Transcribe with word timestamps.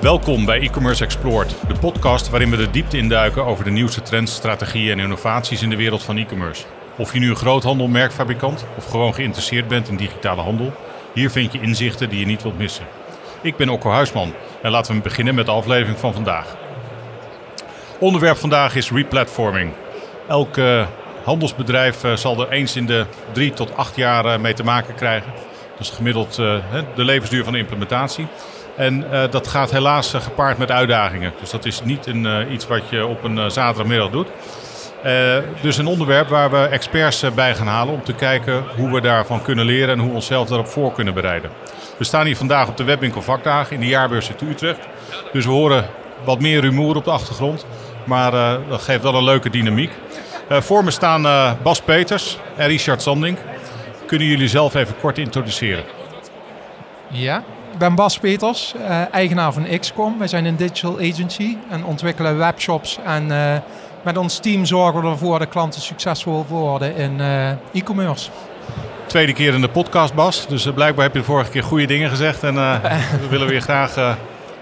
Welkom 0.00 0.44
bij 0.44 0.60
e-commerce 0.60 1.04
Explored, 1.04 1.54
de 1.68 1.74
podcast 1.80 2.30
waarin 2.30 2.50
we 2.50 2.56
de 2.56 2.70
diepte 2.70 2.96
induiken 2.96 3.44
over 3.44 3.64
de 3.64 3.70
nieuwste 3.70 4.02
trends, 4.02 4.34
strategieën 4.34 4.98
en 4.98 5.04
innovaties 5.04 5.62
in 5.62 5.70
de 5.70 5.76
wereld 5.76 6.02
van 6.02 6.16
e-commerce. 6.16 6.64
Of 6.96 7.12
je 7.12 7.18
nu 7.18 7.30
een 7.30 7.36
groothandelmerkfabrikant 7.36 8.64
of 8.76 8.84
gewoon 8.84 9.14
geïnteresseerd 9.14 9.68
bent 9.68 9.88
in 9.88 9.96
digitale 9.96 10.40
handel, 10.40 10.72
hier 11.12 11.30
vind 11.30 11.52
je 11.52 11.60
inzichten 11.60 12.08
die 12.08 12.20
je 12.20 12.26
niet 12.26 12.42
wilt 12.42 12.58
missen. 12.58 12.86
Ik 13.40 13.56
ben 13.56 13.68
Okko 13.68 13.90
Huisman 13.90 14.32
en 14.62 14.70
laten 14.70 14.94
we 14.94 15.00
beginnen 15.00 15.34
met 15.34 15.46
de 15.46 15.52
aflevering 15.52 15.98
van 15.98 16.14
vandaag. 16.14 16.56
Onderwerp 17.98 18.36
vandaag 18.36 18.74
is 18.74 18.90
replatforming. 18.90 19.72
Elk 20.28 20.56
handelsbedrijf 21.24 22.04
uh, 22.04 22.16
zal 22.16 22.40
er 22.40 22.50
eens 22.50 22.76
in 22.76 22.86
de 22.86 23.06
drie 23.32 23.52
tot 23.52 23.76
acht 23.76 23.96
jaar 23.96 24.24
uh, 24.24 24.38
mee 24.38 24.52
te 24.52 24.64
maken 24.64 24.94
krijgen. 24.94 25.32
Is 25.80 25.90
gemiddeld 25.90 26.34
de 26.34 26.62
levensduur 26.94 27.44
van 27.44 27.52
de 27.52 27.58
implementatie. 27.58 28.26
En 28.76 29.04
dat 29.30 29.48
gaat 29.48 29.70
helaas 29.70 30.14
gepaard 30.14 30.58
met 30.58 30.70
uitdagingen. 30.70 31.32
Dus 31.40 31.50
dat 31.50 31.64
is 31.64 31.82
niet 31.84 32.06
een, 32.06 32.52
iets 32.52 32.66
wat 32.66 32.82
je 32.90 33.06
op 33.06 33.24
een 33.24 33.50
zaterdagmiddag 33.50 34.10
doet. 34.10 34.28
dus 35.60 35.78
een 35.78 35.86
onderwerp 35.86 36.28
waar 36.28 36.50
we 36.50 36.58
experts 36.58 37.24
bij 37.34 37.54
gaan 37.54 37.66
halen 37.66 37.94
om 37.94 38.04
te 38.04 38.12
kijken 38.12 38.64
hoe 38.76 38.90
we 38.92 39.00
daarvan 39.00 39.42
kunnen 39.42 39.64
leren 39.64 39.94
en 39.94 39.98
hoe 39.98 40.08
we 40.08 40.14
onszelf 40.14 40.48
daarop 40.48 40.66
voor 40.66 40.92
kunnen 40.92 41.14
bereiden. 41.14 41.50
We 41.96 42.04
staan 42.04 42.26
hier 42.26 42.36
vandaag 42.36 42.68
op 42.68 42.76
de 42.76 42.84
Webwinkel 42.84 43.22
Vakdagen 43.22 43.74
in 43.74 43.80
de 43.80 43.88
jaarbeurs 43.88 44.30
in 44.30 44.48
Utrecht. 44.48 44.86
Dus 45.32 45.44
we 45.44 45.50
horen 45.50 45.86
wat 46.24 46.40
meer 46.40 46.60
rumoer 46.60 46.96
op 46.96 47.04
de 47.04 47.10
achtergrond. 47.10 47.66
Maar 48.04 48.58
dat 48.68 48.82
geeft 48.82 49.02
wel 49.02 49.14
een 49.14 49.24
leuke 49.24 49.50
dynamiek. 49.50 49.92
Voor 50.48 50.84
me 50.84 50.90
staan 50.90 51.56
Bas 51.62 51.80
Peters 51.80 52.38
en 52.56 52.68
Richard 52.68 53.02
Sanding. 53.02 53.38
Kunnen 54.10 54.28
jullie 54.28 54.48
zelf 54.48 54.74
even 54.74 54.94
kort 55.00 55.18
introduceren? 55.18 55.84
Ja, 57.08 57.38
ik 57.72 57.78
ben 57.78 57.94
Bas 57.94 58.18
Peters, 58.18 58.74
eigenaar 59.10 59.52
van 59.52 59.78
XCOM. 59.78 60.18
Wij 60.18 60.28
zijn 60.28 60.44
een 60.44 60.56
digital 60.56 60.98
agency 60.98 61.56
en 61.70 61.84
ontwikkelen 61.84 62.38
webshops. 62.38 62.98
En 63.04 63.26
met 64.02 64.16
ons 64.16 64.38
team 64.38 64.64
zorgen 64.64 65.02
we 65.02 65.08
ervoor 65.08 65.38
dat 65.38 65.48
klanten 65.48 65.80
succesvol 65.80 66.46
worden 66.48 66.96
in 66.96 67.20
e-commerce 67.72 68.30
tweede 69.06 69.32
keer 69.32 69.54
in 69.54 69.60
de 69.60 69.68
podcast, 69.68 70.14
Bas. 70.14 70.46
Dus 70.46 70.68
blijkbaar 70.74 71.04
heb 71.04 71.12
je 71.12 71.18
de 71.20 71.24
vorige 71.24 71.50
keer 71.50 71.62
goede 71.62 71.86
dingen 71.86 72.10
gezegd. 72.10 72.42
En 72.42 72.54
uh, 72.54 72.74
we 73.22 73.28
willen 73.30 73.46
weer 73.46 73.60
graag 73.60 73.96
uh, 73.96 74.12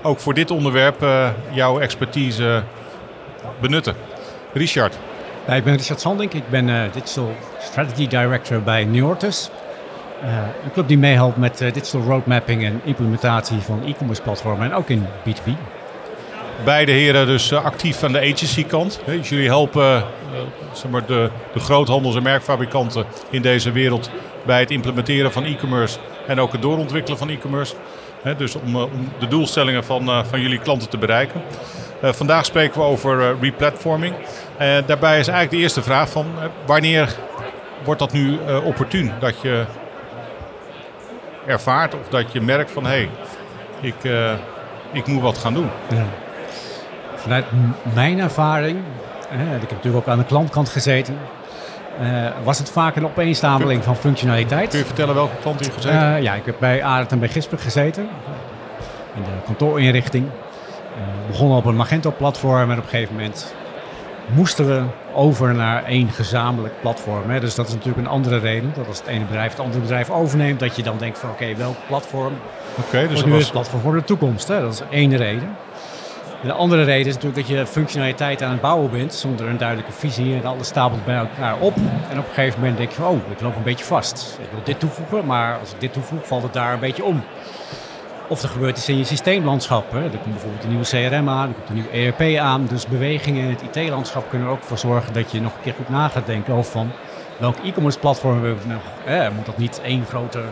ook 0.03 0.21
voor 0.21 0.35
dit 0.35 0.51
onderwerp 0.51 1.07
jouw 1.51 1.79
expertise 1.79 2.63
benutten. 3.61 3.95
Richard. 4.53 4.99
Ik 5.57 5.65
ben 5.65 5.77
Richard 5.77 6.01
Sandink. 6.01 6.33
Ik 6.33 6.49
ben 6.49 6.91
Digital 6.93 7.35
Strategy 7.61 8.07
Director 8.07 8.63
bij 8.63 8.85
Neortus. 8.85 9.51
een 10.65 10.73
club 10.73 10.89
die 10.89 10.99
meehelpt 10.99 11.37
met 11.37 11.59
digital 11.59 12.01
roadmapping 12.01 12.65
en 12.65 12.81
implementatie 12.85 13.59
van 13.59 13.83
e-commerce 13.87 14.23
platformen 14.23 14.71
en 14.71 14.75
ook 14.77 14.89
in 14.89 15.07
B2B. 15.29 15.51
Beide 16.65 16.93
heren 16.93 17.27
dus 17.27 17.53
actief 17.53 18.03
aan 18.03 18.13
de 18.13 18.21
agency 18.21 18.65
kant. 18.65 19.01
Dus 19.07 19.29
jullie 19.29 19.49
helpen 19.49 20.05
zeg 20.73 20.91
maar 20.91 21.07
de, 21.07 21.31
de 21.53 21.61
groothandels- 21.61 22.17
en 22.17 22.23
merkfabrikanten 22.23 23.05
in 23.31 23.43
deze 23.43 23.73
wereld 23.73 24.11
bij 24.47 24.61
het 24.61 24.71
implementeren 24.71 25.33
van 25.33 25.45
e-commerce 25.45 25.99
en 26.27 26.41
ook 26.41 26.53
het 26.53 26.63
doorontwikkelen 26.63 27.19
van 27.19 27.29
e-commerce. 27.29 27.75
Dus 28.37 28.55
om, 28.55 28.77
om, 28.77 29.09
de 29.19 29.29
doelstellingen 29.29 29.85
van, 29.85 30.27
van 30.27 30.41
jullie 30.41 30.59
klanten 30.59 30.89
te 30.89 30.99
bereiken. 30.99 31.43
Uh, 32.05 32.13
vandaag 32.13 32.45
spreken 32.45 32.81
we 32.81 32.87
over 32.87 33.37
replatforming. 33.41 34.15
Daarbij 34.59 35.19
is 35.19 35.29
eigenlijk 35.29 35.51
de 35.51 35.57
eerste 35.57 35.83
vraag 35.83 36.11
van 36.11 36.27
wanneer 36.67 37.17
wordt 37.85 38.01
dat 38.01 38.13
nu 38.13 38.39
opportun? 38.65 39.13
Dat 39.21 39.41
je 39.43 39.65
ervaart 41.47 41.95
of 41.95 42.09
dat 42.09 42.33
je 42.33 42.41
merkt 42.41 42.71
van 42.71 42.85
hé, 42.85 42.91
hey, 42.91 43.11
ik, 43.81 43.95
ik 44.93 45.07
moet 45.07 45.23
wat 45.23 45.39
gaan 45.39 45.55
doen. 45.55 45.71
Ja. 45.89 46.05
Vanuit 47.15 47.45
mijn 47.95 48.19
ervaring, 48.21 48.79
ik 49.31 49.39
heb 49.61 49.71
natuurlijk 49.71 49.97
ook 49.97 50.13
aan 50.13 50.19
de 50.19 50.25
klantkant 50.25 50.69
gezeten, 50.69 51.19
was 52.45 52.59
het 52.59 52.71
vaak 52.71 52.97
een 52.97 53.05
opeenstapeling 53.05 53.85
van 53.85 53.97
functionaliteit. 53.97 54.69
Kun 54.69 54.79
je 54.79 54.85
vertellen 54.85 55.15
welke 55.15 55.37
klant 55.41 55.65
je 55.65 55.73
gezeten 55.73 55.99
hebt? 55.99 56.23
ja, 56.23 56.35
ik 56.35 56.45
heb 56.45 56.57
bij 56.59 56.83
Arendt 56.83 57.13
en 57.13 57.19
bij 57.19 57.29
Gisper 57.29 57.59
gezeten. 57.59 58.09
In 59.15 59.23
de 59.23 59.31
kantoorinrichting. 59.45 60.25
We 60.27 61.31
begonnen 61.31 61.57
op 61.57 61.65
een 61.65 61.77
Magento-platform 61.77 62.71
en 62.71 62.79
op 62.79 62.85
een 62.85 62.91
gegeven 62.91 63.15
moment 63.15 63.55
moesten 64.35 64.67
we 64.67 64.83
over 65.15 65.55
naar 65.55 65.85
één 65.85 66.11
gezamenlijk 66.11 66.81
platform. 66.81 67.31
Hè. 67.31 67.41
Dus 67.41 67.55
dat 67.55 67.69
is 67.69 67.75
natuurlijk 67.75 68.07
een 68.07 68.13
andere 68.13 68.39
reden. 68.39 68.73
Dat 68.75 68.87
als 68.87 68.99
het 68.99 69.07
ene 69.07 69.25
bedrijf 69.25 69.51
het 69.51 69.61
andere 69.61 69.81
bedrijf 69.81 70.11
overneemt, 70.11 70.61
dat 70.61 70.77
je 70.77 70.83
dan 70.83 70.99
denkt 70.99 71.19
van 71.19 71.31
oké, 71.31 71.55
welk 71.55 71.77
platform 71.87 72.33
okay, 72.87 73.09
dus 73.09 73.25
nu 73.25 73.33
was... 73.33 73.43
het 73.43 73.53
platform 73.53 73.83
voor 73.83 73.95
de 73.95 74.05
toekomst. 74.05 74.49
Hè. 74.49 74.61
Dat 74.61 74.73
is 74.73 74.83
één 74.91 75.17
reden. 75.17 75.57
De 76.43 76.53
andere 76.53 76.85
reden 76.85 77.07
is 77.07 77.15
natuurlijk 77.15 77.49
dat 77.49 77.57
je 77.57 77.67
functionaliteit 77.67 78.43
aan 78.43 78.51
het 78.51 78.61
bouwen 78.61 78.91
bent 78.91 79.15
zonder 79.15 79.49
een 79.49 79.57
duidelijke 79.57 79.93
visie 79.93 80.35
en 80.35 80.45
alles 80.45 80.67
stapelt 80.67 81.05
bij 81.05 81.17
elkaar 81.17 81.59
op. 81.59 81.77
En 82.11 82.19
op 82.19 82.29
een 82.29 82.35
gegeven 82.35 82.61
moment 82.61 82.79
denk 82.79 82.91
je 82.91 83.05
oh, 83.05 83.31
ik 83.31 83.41
loop 83.41 83.57
een 83.57 83.63
beetje 83.63 83.85
vast. 83.85 84.39
Ik 84.43 84.51
wil 84.51 84.61
dit 84.65 84.81
toevoegen, 84.81 85.27
maar 85.27 85.59
als 85.59 85.73
ik 85.73 85.81
dit 85.81 85.93
toevoeg, 85.93 86.27
valt 86.27 86.43
het 86.43 86.53
daar 86.53 86.73
een 86.73 86.81
beetje 86.81 87.05
om. 87.05 87.23
Of 88.29 88.43
er 88.43 88.49
gebeurt 88.49 88.77
iets 88.77 88.89
in 88.89 88.99
je 88.99 89.05
systeemlandschap. 89.05 89.91
Hè. 89.91 90.03
Er 90.03 90.11
komt 90.11 90.33
bijvoorbeeld 90.33 90.65
een 90.65 90.69
nieuwe 90.69 90.85
CRM 90.85 91.29
aan, 91.29 91.49
er 91.49 91.55
komt 91.55 91.69
een 91.69 91.75
nieuw 91.75 91.91
ERP 91.91 92.39
aan. 92.39 92.67
Dus 92.67 92.87
bewegingen 92.87 93.43
in 93.43 93.57
het 93.61 93.77
IT-landschap 93.77 94.31
kunnen 94.31 94.47
er 94.47 94.53
ook 94.53 94.63
voor 94.63 94.79
zorgen 94.79 95.13
dat 95.13 95.33
je 95.33 95.41
nog 95.41 95.55
een 95.55 95.63
keer 95.63 95.75
goed 95.75 95.89
na 95.89 96.09
gaat 96.09 96.27
denken 96.27 96.55
over 96.55 96.71
van 96.71 96.91
welk 97.39 97.57
e-commerce 97.65 97.99
platform 97.99 98.41
we 98.41 98.55
nog. 98.67 98.83
Hè. 99.05 99.31
Moet 99.31 99.47
dat 99.47 99.59
niet 99.59 99.81
één 99.85 100.05
grote 100.09 100.43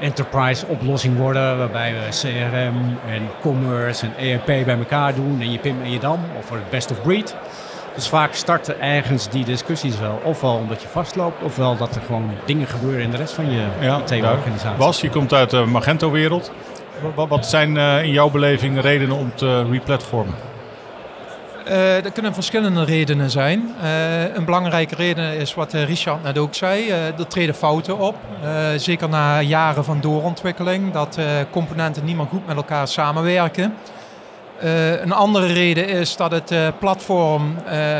enterprise 0.00 0.66
oplossing 0.66 1.16
worden 1.16 1.58
waarbij 1.58 1.92
we 1.92 2.08
CRM 2.20 2.98
en 3.08 3.28
commerce 3.40 4.06
en 4.06 4.26
ERP 4.26 4.46
bij 4.46 4.78
elkaar 4.78 5.14
doen 5.14 5.40
en 5.40 5.52
je 5.52 5.58
PIM 5.58 5.82
en 5.82 5.90
je 5.90 5.98
DAM 5.98 6.20
of 6.38 6.44
voor 6.44 6.56
het 6.56 6.70
best 6.70 6.90
of 6.90 7.02
breed. 7.02 7.36
Dus 7.94 8.08
vaak 8.08 8.34
starten 8.34 8.80
ergens 8.80 9.28
die 9.28 9.44
discussies 9.44 9.98
wel. 9.98 10.20
Ofwel 10.24 10.54
omdat 10.54 10.82
je 10.82 10.88
vastloopt, 10.88 11.42
ofwel 11.42 11.76
dat 11.76 11.94
er 11.94 12.02
gewoon 12.02 12.30
dingen 12.46 12.66
gebeuren 12.66 13.02
in 13.02 13.10
de 13.10 13.16
rest 13.16 13.32
van 13.32 13.50
je 13.50 13.66
ja, 13.80 13.96
IT-organisatie. 13.98 14.78
Bas, 14.78 15.00
je 15.00 15.10
komt 15.10 15.32
uit 15.32 15.50
de 15.50 15.64
Magento-wereld. 15.64 16.52
Wat 17.14 17.46
zijn 17.46 17.76
uh, 17.76 18.02
in 18.02 18.10
jouw 18.10 18.30
beleving 18.30 18.80
redenen 18.80 19.16
om 19.16 19.32
te 19.34 19.64
replatformen? 19.70 20.34
Uh, 21.68 22.12
kunnen 22.12 22.34
verschillende 22.34 22.84
redenen 22.84 23.30
zijn. 23.30 23.74
Uh, 23.82 24.34
een 24.34 24.44
belangrijke 24.44 24.94
reden 24.94 25.36
is 25.36 25.54
wat 25.54 25.72
Richard 25.72 26.22
net 26.22 26.38
ook 26.38 26.54
zei. 26.54 26.88
er 26.90 27.26
treden 27.26 27.54
fouten 27.54 27.98
op. 27.98 28.16
zeker 28.76 29.08
na 29.08 29.40
jaren 29.40 29.84
van 29.84 30.00
doorontwikkeling. 30.00 30.92
Dat 30.92 31.18
componenten 31.50 32.04
niet 32.04 32.16
meer 32.16 32.26
goed 32.26 32.46
met 32.46 32.56
elkaar 32.56 32.88
samenwerken. 32.88 33.74
Uh, 34.64 35.00
een 35.00 35.12
andere 35.12 35.46
reden 35.46 35.88
is 35.88 36.16
dat 36.16 36.30
het 36.30 36.50
uh, 36.50 36.68
platform 36.78 37.56
uh, 37.66 37.98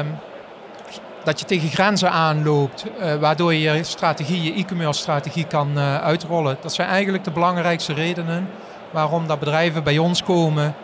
dat 1.25 1.41
je 1.41 1.47
tegen 1.47 1.69
grenzen 1.69 2.11
aanloopt, 2.11 2.85
eh, 3.01 3.15
waardoor 3.15 3.55
je 3.55 3.61
je 3.61 3.85
strategie, 3.85 4.43
je 4.43 4.53
e-commerce 4.53 5.01
strategie 5.01 5.45
kan 5.45 5.79
uitrollen. 5.79 6.57
Dat 6.61 6.73
zijn 6.73 6.89
eigenlijk 6.89 7.25
de 7.25 7.31
belangrijkste 7.31 7.93
redenen 7.93 8.49
waarom 8.91 9.27
dat 9.27 9.39
bedrijven 9.39 9.85
bij 9.85 9.99
ons 9.99 10.23
komen 10.23 10.75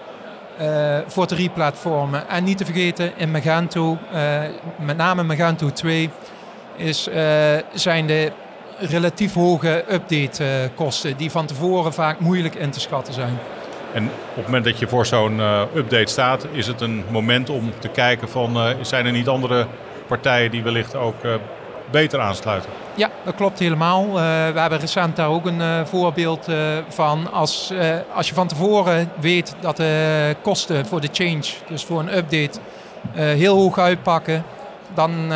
voor 1.06 1.26
te 1.26 1.34
replatformen. 1.34 2.28
En 2.28 2.44
niet 2.44 2.58
te 2.58 2.64
vergeten, 2.64 3.12
in 3.16 3.30
Magento, 3.30 3.98
met 4.78 4.96
name 4.96 5.22
Magento 5.22 5.70
2, 5.70 6.10
is, 6.76 7.08
zijn 7.72 8.06
de 8.06 8.32
relatief 8.78 9.34
hoge 9.34 9.84
updatekosten 9.90 11.16
die 11.16 11.30
van 11.30 11.46
tevoren 11.46 11.92
vaak 11.92 12.20
moeilijk 12.20 12.54
in 12.54 12.70
te 12.70 12.80
schatten 12.80 13.14
zijn. 13.14 13.38
En 13.92 14.04
op 14.04 14.36
het 14.36 14.44
moment 14.44 14.64
dat 14.64 14.78
je 14.78 14.88
voor 14.88 15.06
zo'n 15.06 15.40
update 15.74 16.10
staat, 16.10 16.46
is 16.52 16.66
het 16.66 16.80
een 16.80 17.04
moment 17.10 17.50
om 17.50 17.72
te 17.78 17.88
kijken 17.88 18.28
van 18.28 18.58
zijn 18.80 19.06
er 19.06 19.12
niet 19.12 19.28
andere 19.28 19.66
partijen 20.06 20.50
die 20.50 20.62
wellicht 20.62 20.94
ook 20.94 21.16
beter 21.90 22.20
aansluiten? 22.20 22.70
Ja, 22.96 23.10
dat 23.24 23.34
klopt 23.34 23.58
helemaal. 23.58 24.12
we 24.12 24.60
hebben 24.60 24.78
recent 24.78 25.16
daar 25.16 25.28
ook 25.28 25.46
een 25.46 25.86
voorbeeld 25.86 26.48
van. 26.88 27.32
Als, 27.32 27.72
als 28.14 28.28
je 28.28 28.34
van 28.34 28.46
tevoren 28.46 29.10
weet 29.20 29.54
dat 29.60 29.76
de 29.76 30.36
kosten 30.42 30.86
voor 30.86 31.00
de 31.00 31.08
change, 31.12 31.44
dus 31.68 31.84
voor 31.84 32.00
een 32.00 32.16
update, 32.16 32.58
heel 33.12 33.56
hoog 33.56 33.78
uitpakken, 33.78 34.44
dan, 34.94 35.32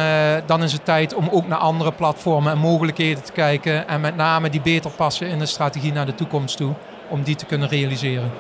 dan 0.47 0.63
is 0.63 0.73
het 0.73 0.85
tijd 0.85 1.15
om 1.15 1.29
ook 1.31 1.47
naar 1.47 1.59
andere 1.59 1.93
platformen 1.93 2.53
en 2.53 2.59
mogelijkheden 2.59 3.23
te 3.23 3.33
kijken. 3.33 3.89
En 3.89 4.01
met 4.01 4.17
name 4.17 4.51
die 4.51 4.61
beter 4.61 4.91
passen 4.91 5.29
in 5.29 5.39
de 5.39 5.47
strategie 5.47 5.93
naar 5.93 6.07
de 6.07 6.15
toekomst 6.15 6.57
toe 6.57 6.73
om 7.09 7.23
die 7.23 7.37
te 7.37 7.47
kunnen 7.47 7.69
realiseren. 7.69 8.31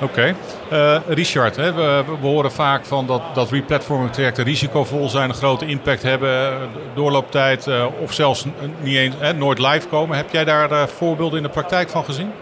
Oké. 0.00 0.34
Uh, 0.72 0.96
Richard, 1.08 1.56
hè, 1.56 1.72
we, 1.72 2.04
horen 2.20 2.52
vaak 2.52 2.84
van 2.84 3.06
dat, 3.06 3.22
dat 3.34 3.50
replatforming 3.50 4.12
trajecten 4.12 4.44
risicovol 4.44 5.08
zijn, 5.08 5.28
een 5.28 5.34
grote 5.34 5.66
impact 5.66 6.02
hebben, 6.02 6.58
doorlooptijd 6.94 7.66
uh, 7.66 7.86
of 8.02 8.12
zelfs 8.12 8.44
niet 8.80 8.96
eens, 8.96 9.14
hè, 9.18 9.32
nooit 9.32 9.58
live 9.58 9.88
komen. 9.88 10.16
Heb 10.16 10.30
jij 10.30 10.44
daar 10.44 10.88
voorbeelden 10.88 11.36
in 11.36 11.42
de 11.42 11.50
praktijk 11.50 11.88
van 11.88 12.04
gezien? 12.04 12.32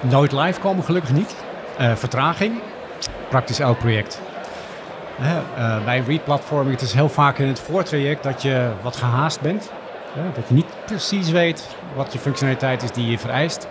Nooit 0.00 0.32
live 0.32 0.60
komen 0.60 0.84
gelukkig 0.84 1.12
niet. 1.12 1.36
vertraging, 1.94 2.60
praktisch 3.28 3.58
elk 3.58 3.78
project. 3.78 4.20
bij 5.84 6.02
replatforming, 6.06 6.72
het 6.72 6.84
is 6.84 6.92
heel 6.92 7.08
vaak 7.08 7.38
in 7.38 7.48
het 7.48 7.60
voortraject 7.60 8.22
dat 8.22 8.42
je 8.42 8.70
wat 8.82 8.96
gehaast 8.96 9.40
bent. 9.40 9.70
Dat 10.34 10.48
je 10.48 10.54
niet 10.54 10.66
precies 10.86 11.30
weet 11.30 11.68
wat 11.94 12.12
je 12.12 12.18
functionaliteit 12.18 12.82
is 12.82 12.90
die 12.90 13.10
je 13.10 13.18
vereist. 13.18 13.68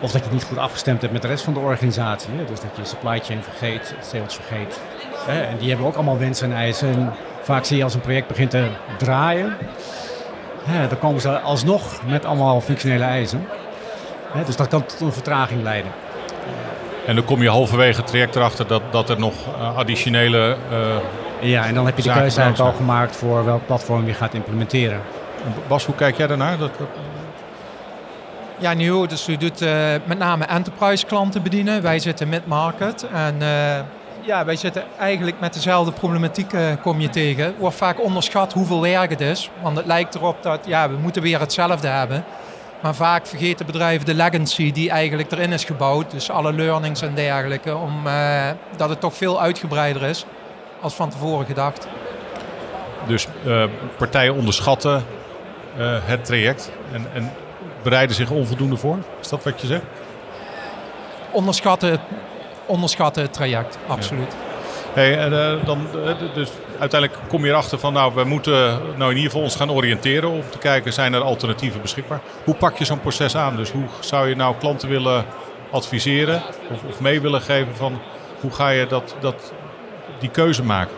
Of 0.00 0.12
dat 0.12 0.20
je 0.20 0.26
het 0.26 0.32
niet 0.32 0.44
goed 0.44 0.58
afgestemd 0.58 1.00
hebt 1.00 1.12
met 1.12 1.22
de 1.22 1.28
rest 1.28 1.44
van 1.44 1.54
de 1.54 1.60
organisatie. 1.60 2.30
Dus 2.48 2.60
dat 2.60 2.70
je 2.76 2.84
supply 2.84 3.20
chain 3.20 3.42
vergeet, 3.42 3.94
sales 4.00 4.34
vergeet. 4.34 4.80
En 5.26 5.56
die 5.58 5.68
hebben 5.68 5.86
ook 5.86 5.94
allemaal 5.94 6.18
wensen 6.18 6.50
en 6.50 6.56
eisen. 6.56 6.88
En 6.88 7.12
vaak 7.42 7.64
zie 7.64 7.76
je 7.76 7.84
als 7.84 7.94
een 7.94 8.00
project 8.00 8.28
begint 8.28 8.50
te 8.50 8.68
draaien, 8.98 9.56
dan 10.88 10.98
komen 10.98 11.20
ze 11.20 11.40
alsnog 11.40 12.00
met 12.06 12.24
allemaal 12.24 12.60
functionele 12.60 13.04
eisen. 13.04 13.46
Dus 14.46 14.56
dat 14.56 14.68
kan 14.68 14.86
tot 14.86 15.00
een 15.00 15.12
vertraging 15.12 15.62
leiden. 15.62 15.90
En 17.06 17.14
dan 17.14 17.24
kom 17.24 17.42
je 17.42 17.48
halverwege 17.48 18.00
het 18.00 18.06
traject 18.06 18.36
erachter 18.36 18.66
dat, 18.66 18.82
dat 18.90 19.08
er 19.08 19.18
nog 19.18 19.34
eh, 19.46 19.76
additionele. 19.76 20.56
Uh, 20.72 21.50
ja, 21.50 21.66
en 21.66 21.74
dan 21.74 21.86
heb 21.86 21.96
je 21.96 22.02
de 22.02 22.12
keuze 22.12 22.40
eigenlijk 22.40 22.72
al 22.72 22.76
gemaakt 22.76 23.16
voor 23.16 23.44
welk 23.44 23.66
platform 23.66 24.06
je 24.06 24.14
gaat 24.14 24.34
implementeren. 24.34 25.00
Bas, 25.68 25.86
hoe 25.86 25.94
kijk 25.94 26.16
jij 26.16 26.26
daarnaar? 26.26 26.58
Dat, 26.58 26.70
Ja, 28.60 28.74
nu, 28.74 29.06
dus 29.06 29.28
u 29.28 29.36
doet 29.36 29.62
uh, 29.62 29.70
met 30.04 30.18
name 30.18 30.44
enterprise 30.44 31.06
klanten 31.06 31.42
bedienen. 31.42 31.82
Wij 31.82 31.98
zitten 31.98 32.28
mid-market. 32.28 33.06
En 33.12 33.36
ja, 34.22 34.44
wij 34.44 34.56
zitten 34.56 34.82
eigenlijk 34.98 35.40
met 35.40 35.54
dezelfde 35.54 35.92
problematiek 35.92 36.52
kom 36.82 37.00
je 37.00 37.08
tegen. 37.08 37.54
Wordt 37.58 37.76
vaak 37.76 38.02
onderschat 38.02 38.52
hoeveel 38.52 38.80
werk 38.80 39.10
het 39.10 39.20
is. 39.20 39.50
Want 39.62 39.76
het 39.76 39.86
lijkt 39.86 40.14
erop 40.14 40.42
dat 40.42 40.60
ja, 40.66 40.90
we 40.90 40.96
moeten 40.96 41.22
weer 41.22 41.40
hetzelfde 41.40 41.88
hebben. 41.88 42.24
Maar 42.82 42.94
vaak 42.94 43.26
vergeten 43.26 43.66
bedrijven 43.66 44.06
de 44.06 44.14
legacy 44.14 44.72
die 44.72 44.90
eigenlijk 44.90 45.32
erin 45.32 45.52
is 45.52 45.64
gebouwd. 45.64 46.10
Dus 46.10 46.30
alle 46.30 46.52
learnings 46.52 47.02
en 47.02 47.14
dergelijke. 47.14 47.76
Omdat 47.76 48.88
het 48.88 49.00
toch 49.00 49.14
veel 49.14 49.40
uitgebreider 49.40 50.02
is 50.02 50.24
als 50.80 50.94
van 50.94 51.10
tevoren 51.10 51.46
gedacht. 51.46 51.88
Dus 53.06 53.26
partijen 53.96 54.34
onderschatten 54.34 55.04
het 56.04 56.24
traject 56.24 56.70
en, 56.92 57.06
en, 57.14 57.32
bereiden 57.82 58.16
zich 58.16 58.30
onvoldoende 58.30 58.76
voor? 58.76 58.98
Is 59.20 59.28
dat 59.28 59.44
wat 59.44 59.60
je 59.60 59.66
zegt? 59.66 59.82
Onderschatten, 61.30 62.00
onderschatten 62.66 63.22
het 63.22 63.32
traject, 63.32 63.78
absoluut. 63.86 64.32
Ja. 64.32 64.48
Hey, 64.92 65.18
en, 65.18 65.60
dan, 65.64 65.86
dus 66.34 66.50
uiteindelijk 66.78 67.20
kom 67.28 67.44
je 67.44 67.50
erachter 67.50 67.78
van, 67.78 67.92
nou, 67.92 68.14
we 68.14 68.24
moeten 68.24 68.80
nou 68.96 69.10
in 69.10 69.16
ieder 69.16 69.30
geval 69.30 69.42
ons 69.42 69.56
gaan 69.56 69.70
oriënteren 69.70 70.30
om 70.30 70.42
te 70.50 70.58
kijken, 70.58 70.92
zijn 70.92 71.14
er 71.14 71.22
alternatieven 71.22 71.80
beschikbaar? 71.80 72.20
Hoe 72.44 72.54
pak 72.54 72.76
je 72.76 72.84
zo'n 72.84 73.00
proces 73.00 73.36
aan? 73.36 73.56
Dus 73.56 73.70
hoe 73.70 73.84
zou 74.00 74.28
je 74.28 74.36
nou 74.36 74.54
klanten 74.58 74.88
willen 74.88 75.24
adviseren 75.70 76.42
of, 76.70 76.82
of 76.88 77.00
mee 77.00 77.20
willen 77.20 77.40
geven 77.40 77.76
van, 77.76 78.00
hoe 78.40 78.52
ga 78.52 78.68
je 78.68 78.86
dat, 78.86 79.14
dat, 79.20 79.52
die 80.18 80.30
keuze 80.30 80.62
maken? 80.62 80.96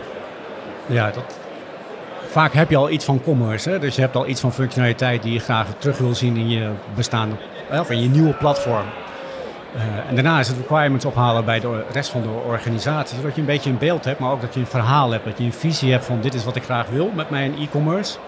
Ja, 0.87 1.11
dat, 1.11 1.39
vaak 2.33 2.53
heb 2.53 2.71
je 2.71 2.77
al 2.77 2.91
iets 2.91 3.05
van 3.05 3.23
commerce. 3.23 3.71
Hè? 3.71 3.79
Dus 3.79 3.95
je 3.95 4.01
hebt 4.01 4.17
al 4.17 4.29
iets 4.29 4.41
van 4.41 4.53
functionaliteit 4.53 5.23
die 5.23 5.33
je 5.33 5.39
graag 5.39 5.67
terug 5.79 5.99
wil 5.99 6.15
zien 6.15 6.37
in 6.37 6.49
je 6.49 6.71
bestaande, 6.95 7.35
of 7.71 7.91
in 7.91 8.03
je 8.03 8.09
nieuwe 8.09 8.33
platform. 8.33 8.87
Uh, 9.77 9.83
en 10.09 10.15
daarna 10.15 10.39
is 10.39 10.49
het 10.49 10.57
requirements 10.57 11.05
ophalen 11.05 11.45
bij 11.45 11.61
de 11.61 11.85
rest 11.93 12.11
van 12.11 12.23
de 12.23 12.29
organisatie. 12.29 13.17
Zodat 13.17 13.35
je 13.35 13.41
een 13.41 13.47
beetje 13.47 13.71
een 13.71 13.79
beeld 13.79 14.05
hebt, 14.05 14.19
maar 14.19 14.31
ook 14.31 14.41
dat 14.41 14.55
je 14.55 14.61
een 14.61 14.67
verhaal 14.67 15.11
hebt. 15.11 15.25
Dat 15.25 15.39
je 15.39 15.45
een 15.45 15.53
visie 15.53 15.93
hebt 15.93 16.05
van 16.05 16.21
dit 16.21 16.35
is 16.35 16.45
wat 16.45 16.57
ik 16.57 16.63
graag 16.63 16.89
wil 16.89 17.11
met 17.15 17.31
mijn 17.31 17.55
e-commerce. 17.59 18.19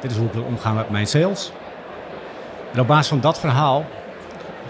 Dit 0.00 0.10
is 0.10 0.16
hoe 0.16 0.26
ik 0.26 0.32
wil 0.32 0.42
omgaan 0.42 0.74
met 0.74 0.90
mijn 0.90 1.06
sales. 1.06 1.52
En 2.72 2.80
op 2.80 2.86
basis 2.86 3.08
van 3.08 3.20
dat 3.20 3.40
verhaal 3.40 3.84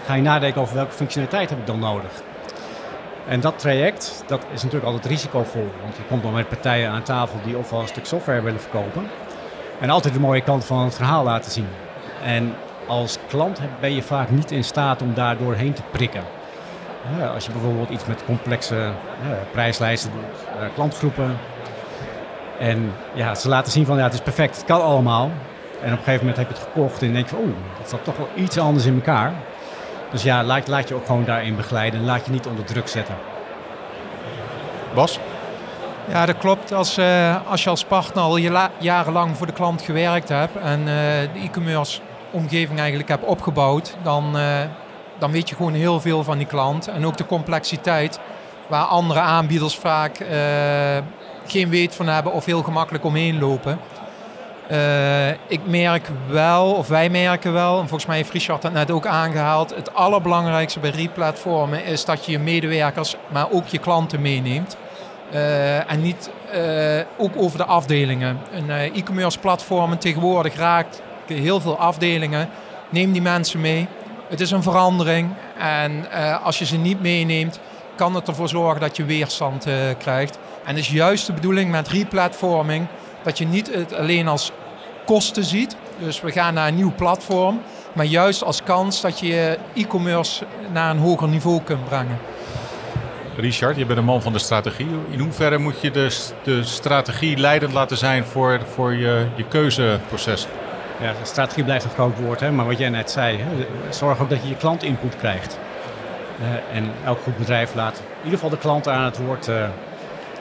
ga 0.05 0.13
je 0.13 0.21
nadenken 0.21 0.61
over 0.61 0.75
welke 0.75 0.91
functionaliteit 0.93 1.49
heb 1.49 1.59
ik 1.59 1.65
dan 1.65 1.79
nodig. 1.79 2.11
En 3.27 3.39
dat 3.39 3.59
traject, 3.59 4.23
dat 4.27 4.45
is 4.53 4.63
natuurlijk 4.63 4.91
altijd 4.91 5.05
risicovol. 5.11 5.69
Want 5.81 5.95
je 5.95 6.03
komt 6.07 6.23
dan 6.23 6.33
met 6.33 6.49
partijen 6.49 6.89
aan 6.89 7.03
tafel 7.03 7.39
die 7.43 7.57
ofwel 7.57 7.79
een 7.79 7.87
stuk 7.87 8.05
software 8.05 8.41
willen 8.41 8.59
verkopen. 8.59 9.07
En 9.79 9.89
altijd 9.89 10.13
de 10.13 10.19
mooie 10.19 10.41
kant 10.41 10.65
van 10.65 10.83
het 10.83 10.95
verhaal 10.95 11.23
laten 11.23 11.51
zien. 11.51 11.67
En 12.23 12.55
als 12.87 13.17
klant 13.27 13.59
ben 13.79 13.95
je 13.95 14.01
vaak 14.01 14.29
niet 14.29 14.51
in 14.51 14.63
staat 14.63 15.01
om 15.01 15.13
daar 15.13 15.37
doorheen 15.37 15.73
te 15.73 15.81
prikken. 15.91 16.23
als 17.33 17.45
je 17.45 17.51
bijvoorbeeld 17.51 17.89
iets 17.89 18.05
met 18.05 18.25
complexe 18.25 18.91
prijslijsten 19.51 20.11
doet, 20.11 20.59
eh, 20.59 20.67
klantgroepen. 20.73 21.37
En 22.59 22.93
ja, 23.13 23.35
ze 23.35 23.49
laten 23.49 23.71
zien 23.71 23.85
van 23.85 23.97
ja, 23.97 24.03
het 24.03 24.13
is 24.13 24.21
perfect, 24.21 24.55
het 24.55 24.65
kan 24.65 24.81
allemaal. 24.81 25.31
En 25.81 25.93
op 25.93 25.97
een 25.97 26.03
gegeven 26.03 26.19
moment 26.19 26.37
heb 26.37 26.47
je 26.47 26.53
het 26.53 26.63
gekocht 26.63 27.01
en 27.01 27.13
denk 27.13 27.29
je 27.29 27.35
oeh, 27.35 27.55
dat 27.77 27.89
zat 27.89 28.03
toch 28.03 28.17
wel 28.17 28.29
iets 28.35 28.57
anders 28.57 28.85
in 28.85 28.95
elkaar. 28.95 29.33
Dus 30.11 30.23
ja, 30.23 30.43
laat, 30.43 30.67
laat 30.67 30.87
je 30.87 30.95
ook 30.95 31.05
gewoon 31.05 31.25
daarin 31.25 31.55
begeleiden 31.55 31.99
en 31.99 32.05
laat 32.05 32.25
je 32.25 32.31
niet 32.31 32.47
onder 32.47 32.65
druk 32.65 32.87
zetten. 32.87 33.15
Bas? 34.93 35.19
Ja, 36.07 36.25
dat 36.25 36.37
klopt. 36.37 36.73
Als, 36.73 36.97
uh, 36.97 37.35
als 37.49 37.63
je 37.63 37.69
als 37.69 37.83
partner 37.83 38.23
al 38.23 38.37
jarenlang 38.77 39.37
voor 39.37 39.47
de 39.47 39.53
klant 39.53 39.81
gewerkt 39.81 40.29
hebt 40.29 40.55
en 40.55 40.79
uh, 40.79 40.85
de 40.85 41.39
e-commerce 41.43 41.99
omgeving 42.31 42.79
eigenlijk 42.79 43.09
heb 43.09 43.23
opgebouwd, 43.23 43.95
dan, 44.03 44.37
uh, 44.37 44.43
dan 45.17 45.31
weet 45.31 45.49
je 45.49 45.55
gewoon 45.55 45.73
heel 45.73 45.99
veel 45.99 46.23
van 46.23 46.37
die 46.37 46.47
klant. 46.47 46.87
En 46.87 47.05
ook 47.05 47.17
de 47.17 47.25
complexiteit, 47.25 48.19
waar 48.67 48.83
andere 48.83 49.19
aanbieders 49.19 49.75
vaak 49.75 50.19
uh, 50.19 50.27
geen 51.45 51.69
weet 51.69 51.95
van 51.95 52.07
hebben 52.07 52.33
of 52.33 52.45
heel 52.45 52.63
gemakkelijk 52.63 53.03
omheen 53.03 53.39
lopen. 53.39 53.79
Uh, 54.71 55.29
ik 55.29 55.59
merk 55.65 56.09
wel, 56.29 56.71
of 56.71 56.87
wij 56.87 57.09
merken 57.09 57.53
wel, 57.53 57.73
en 57.73 57.87
volgens 57.87 58.05
mij 58.05 58.15
heeft 58.15 58.31
Richard 58.31 58.61
dat 58.61 58.73
net 58.73 58.91
ook 58.91 59.05
aangehaald, 59.05 59.75
het 59.75 59.93
allerbelangrijkste 59.93 60.79
bij 60.79 60.89
replatformen 60.89 61.85
is 61.85 62.05
dat 62.05 62.25
je 62.25 62.31
je 62.31 62.39
medewerkers, 62.39 63.15
maar 63.27 63.51
ook 63.51 63.67
je 63.67 63.77
klanten 63.77 64.21
meeneemt. 64.21 64.77
Uh, 65.33 65.91
en 65.91 66.01
niet 66.01 66.29
uh, 66.55 67.01
ook 67.17 67.31
over 67.37 67.57
de 67.57 67.65
afdelingen. 67.65 68.39
Een 68.51 68.69
e-commerce 68.69 69.39
platform 69.39 69.99
tegenwoordig 69.99 70.55
raakt 70.55 71.01
heel 71.25 71.59
veel 71.59 71.77
afdelingen. 71.77 72.49
Neem 72.89 73.11
die 73.11 73.21
mensen 73.21 73.61
mee. 73.61 73.87
Het 74.29 74.39
is 74.39 74.51
een 74.51 74.63
verandering. 74.63 75.29
En 75.57 76.11
als 76.43 76.59
je 76.59 76.65
ze 76.65 76.77
niet 76.77 77.01
meeneemt, 77.01 77.59
kan 77.95 78.15
het 78.15 78.27
ervoor 78.27 78.49
zorgen 78.49 78.81
dat 78.81 78.97
je 78.97 79.05
weerstand 79.05 79.67
krijgt. 79.97 80.37
En 80.63 80.69
het 80.69 80.77
is 80.77 80.89
juist 80.89 81.25
de 81.25 81.33
bedoeling 81.33 81.71
met 81.71 81.87
replatforming 81.87 82.87
dat 83.27 83.37
je 83.37 83.47
niet 83.47 83.73
het 83.73 83.93
alleen 83.93 84.27
als 84.27 84.51
kosten 85.05 85.43
ziet. 85.43 85.75
Dus 85.99 86.21
we 86.21 86.31
gaan 86.31 86.53
naar 86.53 86.67
een 86.67 86.75
nieuw 86.75 86.93
platform. 86.95 87.61
Maar 87.93 88.05
juist 88.05 88.43
als 88.43 88.63
kans 88.63 89.01
dat 89.01 89.19
je 89.19 89.57
e-commerce 89.73 90.45
naar 90.73 90.89
een 90.91 90.97
hoger 90.97 91.27
niveau 91.27 91.61
kunt 91.61 91.85
brengen. 91.85 92.17
Richard, 93.35 93.77
je 93.77 93.85
bent 93.85 93.99
een 93.99 94.05
man 94.05 94.21
van 94.21 94.33
de 94.33 94.39
strategie. 94.39 94.87
In 95.09 95.19
hoeverre 95.19 95.57
moet 95.57 95.81
je 95.81 95.91
de, 95.91 96.29
de 96.43 96.63
strategie 96.63 97.37
leidend 97.37 97.73
laten 97.73 97.97
zijn 97.97 98.25
voor, 98.25 98.59
voor 98.73 98.93
je, 98.93 99.27
je 99.35 99.43
keuzeproces? 99.43 100.47
Ja, 101.01 101.13
strategie 101.23 101.63
blijft 101.63 101.83
een 101.83 101.89
groot 101.89 102.19
woord, 102.19 102.39
hè? 102.39 102.51
maar 102.51 102.65
wat 102.65 102.77
jij 102.77 102.89
net 102.89 103.11
zei, 103.11 103.37
hè? 103.37 103.67
zorg 103.89 104.19
ook 104.19 104.29
dat 104.29 104.41
je 104.41 104.49
je 104.49 104.55
klant 104.55 104.83
input 104.83 105.15
krijgt. 105.17 105.59
Uh, 106.41 106.77
en 106.77 106.91
elk 107.05 107.19
goed 107.23 107.37
bedrijf 107.37 107.75
laat 107.75 107.97
in 107.97 108.23
ieder 108.23 108.33
geval 108.33 108.49
de 108.49 108.57
klant 108.57 108.87
aan 108.87 109.03
het 109.03 109.17
woord 109.17 109.47
uh, 109.47 109.67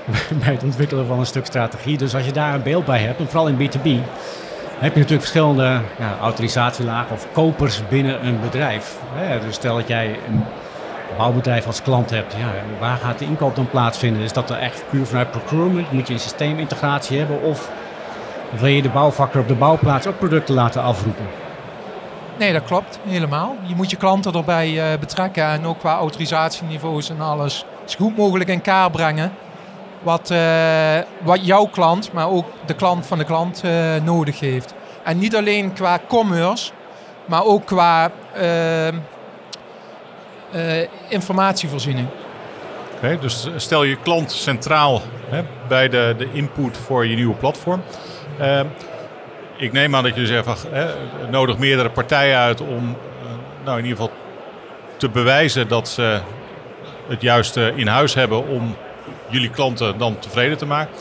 bij 0.44 0.52
het 0.52 0.62
ontwikkelen 0.62 1.06
van 1.06 1.18
een 1.18 1.26
stuk 1.26 1.46
strategie. 1.46 1.98
Dus 1.98 2.14
als 2.14 2.24
je 2.24 2.32
daar 2.32 2.54
een 2.54 2.62
beeld 2.62 2.84
bij 2.84 3.00
hebt, 3.00 3.18
en 3.18 3.28
vooral 3.28 3.48
in 3.48 3.56
B2B, 3.56 3.88
heb 4.78 4.92
je 4.92 5.00
natuurlijk 5.00 5.20
verschillende 5.20 5.80
ja, 5.98 6.16
autorisatielagen 6.20 7.14
of 7.14 7.26
kopers 7.32 7.82
binnen 7.88 8.26
een 8.26 8.40
bedrijf. 8.40 8.96
Dus 9.44 9.54
stel 9.54 9.76
dat 9.76 9.88
jij 9.88 10.18
een 10.28 10.44
bouwbedrijf 11.16 11.66
als 11.66 11.82
klant 11.82 12.10
hebt, 12.10 12.32
ja, 12.32 12.52
waar 12.80 12.96
gaat 12.96 13.18
de 13.18 13.24
inkoop 13.24 13.56
dan 13.56 13.70
plaatsvinden? 13.70 14.22
Is 14.22 14.32
dat 14.32 14.50
er 14.50 14.58
echt 14.58 14.84
puur 14.90 15.06
vanuit 15.06 15.30
procurement? 15.30 15.92
Moet 15.92 16.06
je 16.06 16.12
een 16.12 16.20
systeemintegratie 16.20 17.18
hebben? 17.18 17.42
Of 17.42 17.70
wil 18.50 18.68
je 18.68 18.82
de 18.82 18.88
bouwvakker 18.88 19.40
op 19.40 19.48
de 19.48 19.54
bouwplaats 19.54 20.06
ook 20.06 20.18
producten 20.18 20.54
laten 20.54 20.82
afroepen? 20.82 21.26
Nee, 22.38 22.52
dat 22.52 22.64
klopt 22.64 22.98
helemaal. 23.06 23.56
Je 23.62 23.74
moet 23.74 23.90
je 23.90 23.96
klanten 23.96 24.32
erbij 24.32 24.92
uh, 24.92 24.98
betrekken 25.00 25.44
en 25.44 25.66
ook 25.66 25.78
qua 25.78 25.96
autorisatieniveaus 25.96 27.10
en 27.10 27.20
alles 27.20 27.64
zo 27.84 27.96
goed 28.04 28.16
mogelijk 28.16 28.50
in 28.50 28.60
kaart 28.60 28.92
brengen. 28.92 29.32
Wat, 30.02 30.30
uh, 30.30 30.98
wat 31.22 31.46
jouw 31.46 31.64
klant, 31.64 32.12
maar 32.12 32.28
ook 32.28 32.46
de 32.66 32.74
klant 32.74 33.06
van 33.06 33.18
de 33.18 33.24
klant 33.24 33.62
uh, 33.64 33.96
nodig 34.04 34.40
heeft. 34.40 34.74
En 35.04 35.18
niet 35.18 35.36
alleen 35.36 35.72
qua 35.72 36.00
commerce, 36.08 36.72
maar 37.24 37.44
ook 37.44 37.66
qua 37.66 38.10
informatievoorziening. 41.08 42.08
Oké, 42.96 43.18
dus 43.20 43.48
stel 43.56 43.82
je 43.82 43.96
klant 43.96 44.32
centraal 44.32 45.02
hè, 45.28 45.42
bij 45.68 45.88
de, 45.88 46.14
de 46.18 46.28
input 46.32 46.76
voor 46.76 47.06
je 47.06 47.14
nieuwe 47.14 47.34
platform. 47.34 47.82
Ik 49.56 49.72
neem 49.72 49.94
aan 49.94 50.02
dat 50.02 50.14
je 50.14 50.26
zegt 50.26 50.66
hè, 50.70 50.86
nodig 51.30 51.58
meerdere 51.58 51.90
partijen 51.90 52.38
uit 52.38 52.60
om 52.60 52.96
nou 53.64 53.78
in 53.78 53.84
ieder 53.84 54.00
geval 54.00 54.16
te 54.96 55.08
bewijzen 55.08 55.68
dat 55.68 55.88
ze 55.88 56.20
het 57.08 57.22
juiste 57.22 57.72
in 57.74 57.86
huis 57.86 58.14
hebben 58.14 58.48
om 58.48 58.76
jullie 59.28 59.50
klanten 59.50 59.98
dan 59.98 60.18
tevreden 60.18 60.58
te 60.58 60.66
maken. 60.66 60.94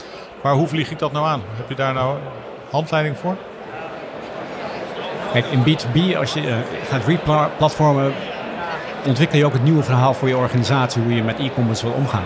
Maar 0.44 0.53
hoe 0.53 0.67
vlieg 0.67 0.91
ik 0.91 1.00
dat 1.00 1.12
nou 1.12 1.27
aan? 1.27 1.41
Heb 1.55 1.70
je 1.70 1.75
daar 1.75 1.94
nou 1.94 2.17
handleiding 2.70 3.17
voor? 3.17 3.36
Kijk, 5.32 5.46
in 5.46 5.63
B2B, 5.63 6.17
als 6.17 6.34
je 6.34 6.41
uh, 6.41 6.55
gaat 6.89 7.05
replatformen, 7.05 8.13
ontwikkel 9.05 9.38
je 9.38 9.46
ook 9.46 9.53
het 9.53 9.63
nieuwe 9.63 9.84
verhaal 9.84 10.13
voor 10.13 10.27
je 10.27 10.38
organisatie, 10.38 11.01
hoe 11.01 11.15
je 11.15 11.24
met 11.24 11.39
e-commerce 11.39 11.86
wil 11.86 11.94
omgaan. 11.94 12.24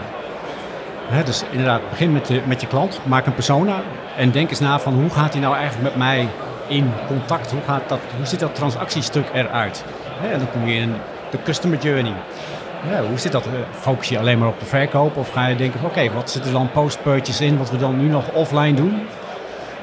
Hè, 1.08 1.24
dus 1.24 1.44
inderdaad, 1.52 1.90
begin 1.90 2.12
met, 2.12 2.26
de, 2.26 2.42
met 2.46 2.62
je 2.62 2.68
klant, 2.68 3.00
maak 3.04 3.26
een 3.26 3.34
persona 3.34 3.82
en 4.18 4.32
denk 4.32 4.50
eens 4.50 4.60
na 4.60 4.80
van 4.80 4.94
hoe 4.94 5.10
gaat 5.10 5.32
hij 5.32 5.42
nou 5.42 5.56
eigenlijk 5.56 5.84
met 5.84 5.96
mij 5.96 6.28
in 6.68 6.92
contact? 7.08 7.52
Hoe, 7.52 7.62
gaat 7.66 7.90
dat, 7.90 8.00
hoe 8.18 8.26
ziet 8.26 8.40
dat 8.40 8.56
transactiestuk 8.56 9.26
eruit? 9.34 9.84
Hè, 10.20 10.32
en 10.32 10.40
dan 10.40 10.52
kom 10.52 10.68
je 10.68 10.76
in 10.76 10.94
de 11.32 11.38
customer 11.44 11.78
journey. 11.78 12.14
Ja, 12.88 13.04
hoe 13.04 13.18
zit 13.18 13.32
dat? 13.32 13.46
Eh, 13.46 13.52
focus 13.80 14.10
je 14.10 14.20
alleen 14.20 14.38
maar 14.38 14.48
op 14.48 14.60
de 14.60 14.66
verkoop? 14.66 15.18
Of 15.18 15.32
ga 15.32 15.48
je 15.48 15.56
denken, 15.56 15.80
oké, 15.84 16.12
wat 16.14 16.32
zit 16.32 16.46
er 16.46 16.52
dan 16.52 16.72
post-purchase 16.72 17.46
in, 17.46 17.58
wat 17.58 17.72
we 17.72 17.78
dan 17.78 17.98
nu 17.98 18.08
nog 18.08 18.32
offline 18.32 18.74
doen? 18.74 19.02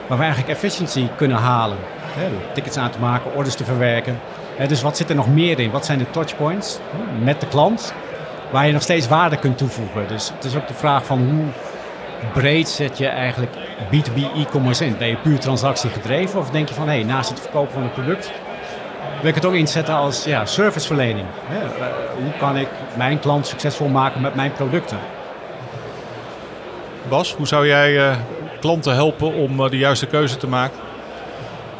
Waar 0.07 0.19
we 0.19 0.25
eigenlijk 0.25 0.53
efficiency 0.53 1.09
kunnen 1.17 1.37
halen. 1.37 1.76
Hè, 2.17 2.29
tickets 2.53 2.76
aan 2.76 2.91
te 2.91 2.99
maken, 2.99 3.35
orders 3.35 3.55
te 3.55 3.65
verwerken. 3.65 4.21
dus 4.69 4.83
wat 4.83 4.97
zit 4.97 5.09
er 5.09 5.15
nog 5.15 5.29
meer 5.29 5.59
in? 5.59 5.71
Wat 5.71 5.87
zijn 5.87 5.99
de 5.99 6.11
touchpoints 6.11 6.79
met 7.23 7.41
de 7.41 7.47
klant? 7.47 7.95
Waar 8.50 8.67
je 8.67 8.73
nog 8.73 8.83
steeds 8.83 9.09
waarde 9.09 9.37
kunt 9.37 9.59
toevoegen. 9.59 10.09
Dus 10.09 10.31
het 10.35 10.45
is 10.45 10.57
ook 10.57 10.69
de 10.69 10.75
vraag 10.75 11.05
van 11.05 11.19
hoe 11.19 11.45
breed 12.33 12.69
zet 12.69 12.99
je 12.99 13.07
eigenlijk 13.07 13.53
B2B 13.91 14.37
e-commerce 14.37 14.85
in? 14.85 14.97
Ben 14.99 15.09
je 15.09 15.17
puur 15.17 15.38
transactie 15.38 15.91
gedreven 15.91 16.41
of 16.41 16.50
denk 16.50 16.69
je 16.69 16.75
van 16.75 16.88
hé, 16.88 16.95
hey, 16.95 17.05
naast 17.05 17.31
het 17.31 17.41
verkopen 17.41 17.73
van 17.73 17.83
een 17.83 17.93
product 17.93 18.33
wil 19.21 19.29
ik 19.29 19.35
het 19.35 19.45
ook 19.45 19.55
inzetten 19.55 19.95
als 19.95 20.25
ja, 20.25 20.47
serviceverlening? 20.47 21.27
Hè? 21.47 21.65
Eh, 21.65 21.87
hoe 22.23 22.33
kan 22.39 22.57
ik 22.57 22.69
mijn 22.97 23.19
klant 23.19 23.47
succesvol 23.47 23.89
maken 23.89 24.21
met 24.21 24.35
mijn 24.35 24.53
producten? 24.53 24.99
Bas, 27.09 27.35
hoe 27.35 27.47
zou 27.47 27.67
jij 27.67 27.93
uh, 27.93 28.17
klanten 28.61 28.95
helpen 28.95 29.35
om 29.35 29.61
uh, 29.61 29.71
de 29.71 29.79
juiste 29.79 30.07
keuze 30.07 30.37
te 30.37 30.47
maken? 30.47 30.79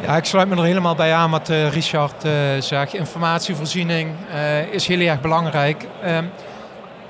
Ja, 0.01 0.17
ik 0.17 0.25
sluit 0.25 0.47
me 0.47 0.55
er 0.55 0.63
helemaal 0.63 0.95
bij 0.95 1.13
aan 1.13 1.31
wat 1.31 1.47
Richard 1.47 2.25
zegt. 2.59 2.93
Informatievoorziening 2.93 4.15
is 4.71 4.87
heel 4.87 4.99
erg 4.99 5.21
belangrijk. 5.21 5.87
Ehm, 6.01 6.25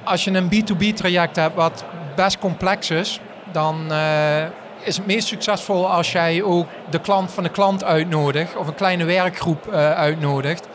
als 0.04 0.24
je 0.24 0.32
een 0.32 0.50
B2B 0.50 0.94
traject 0.96 1.36
hebt 1.36 1.56
wat 1.56 1.86
best 2.16 2.40
complex 2.40 2.90
is, 2.90 3.20
dan 3.52 3.88
uh, 3.92 4.44
is 4.88 4.98
het 4.98 5.06
meest 5.06 5.27
succesvol 5.27 5.89
als 5.89 6.12
jij 6.12 6.44
ook 6.44 6.67
de 6.89 7.00
klant 7.00 7.32
van 7.32 7.44
de 7.44 7.50
klant 7.50 7.84
uitnodigt 7.84 8.56
of 8.56 8.67
een 8.67 8.75
kleine 8.75 9.06
werkgroep 9.06 9.67
uh, 9.67 9.91
uitnodigt 9.91 10.67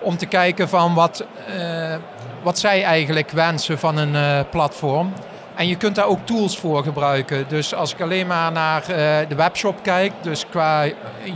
om 0.00 0.16
te 0.16 0.26
kijken 0.26 0.68
van 0.68 0.94
wat, 0.94 1.24
uh, 1.58 1.94
wat 2.42 2.58
zij 2.58 2.82
eigenlijk 2.82 3.30
wensen 3.30 3.78
van 3.78 3.96
een 3.96 4.46
platform. 4.48 5.12
En 5.54 5.68
je 5.68 5.76
kunt 5.76 5.94
daar 5.94 6.06
ook 6.06 6.26
tools 6.26 6.58
voor 6.58 6.82
gebruiken. 6.82 7.44
Dus 7.48 7.74
als 7.74 7.92
ik 7.92 8.00
alleen 8.00 8.26
maar 8.26 8.52
naar 8.52 8.84
de 9.28 9.34
webshop 9.34 9.82
kijk, 9.82 10.12
dus 10.22 10.46
qua 10.50 10.84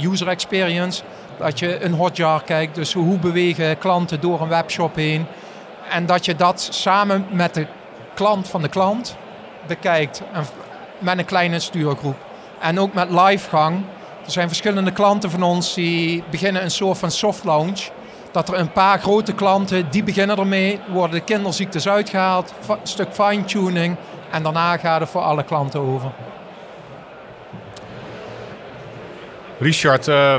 user 0.00 0.28
experience, 0.28 1.02
dat 1.38 1.58
je 1.58 1.84
een 1.84 1.92
hotjar 1.92 2.42
kijkt, 2.42 2.74
dus 2.74 2.92
hoe 2.92 3.18
bewegen 3.18 3.78
klanten 3.78 4.20
door 4.20 4.40
een 4.40 4.48
webshop 4.48 4.94
heen. 4.94 5.26
En 5.90 6.06
dat 6.06 6.24
je 6.24 6.36
dat 6.36 6.68
samen 6.70 7.26
met 7.30 7.54
de 7.54 7.66
klant 8.14 8.48
van 8.48 8.62
de 8.62 8.68
klant 8.68 9.16
bekijkt. 9.66 10.22
En 10.32 10.44
met 10.98 11.18
een 11.18 11.24
kleine 11.24 11.58
stuurgroep. 11.58 12.16
En 12.60 12.80
ook 12.80 12.94
met 12.94 13.10
livegang. 13.10 13.84
Er 14.24 14.30
zijn 14.30 14.48
verschillende 14.48 14.92
klanten 14.92 15.30
van 15.30 15.42
ons 15.42 15.74
die 15.74 16.22
beginnen 16.30 16.62
een 16.62 16.70
soort 16.70 16.98
van 16.98 17.10
soft 17.10 17.44
launch. 17.44 17.80
Dat 18.32 18.48
er 18.48 18.58
een 18.58 18.72
paar 18.72 18.98
grote 18.98 19.32
klanten, 19.32 19.90
die 19.90 20.02
beginnen 20.02 20.38
ermee, 20.38 20.80
worden 20.88 21.18
de 21.18 21.24
kinderziektes 21.24 21.88
uitgehaald, 21.88 22.54
een 22.68 22.76
stuk 22.82 23.08
fine-tuning. 23.12 23.96
En 24.30 24.42
daarna 24.42 24.76
gaat 24.76 25.00
het 25.00 25.08
voor 25.08 25.22
alle 25.22 25.44
klanten 25.44 25.80
over. 25.80 26.10
Richard, 29.58 30.08
uh, 30.08 30.34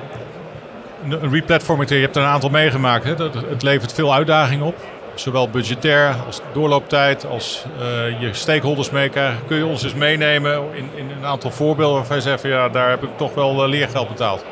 een 1.09 1.29
replatforming, 1.31 1.89
je 1.89 1.95
hebt 1.95 2.15
er 2.15 2.21
een 2.21 2.27
aantal 2.27 2.49
meegemaakt. 2.49 3.03
Hè? 3.03 3.15
Het 3.49 3.63
levert 3.63 3.93
veel 3.93 4.13
uitdagingen 4.13 4.65
op 4.65 4.75
zowel 5.19 5.49
budgetair 5.49 6.15
als 6.25 6.41
doorlooptijd, 6.53 7.25
als 7.25 7.65
uh, 7.79 8.21
je 8.21 8.33
stakeholders 8.33 8.89
meekrijgen. 8.89 9.45
Kun 9.47 9.57
je 9.57 9.65
ons 9.65 9.83
eens 9.83 9.93
meenemen 9.93 10.63
in, 10.73 10.89
in 10.95 11.09
een 11.09 11.25
aantal 11.25 11.51
voorbeelden 11.51 11.95
waarvan 11.95 12.15
je 12.15 12.21
zegt, 12.21 12.43
ja, 12.43 12.69
daar 12.69 12.89
heb 12.89 13.03
ik 13.03 13.09
toch 13.15 13.33
wel 13.33 13.63
uh, 13.63 13.69
leergeld 13.69 14.07
betaald? 14.07 14.45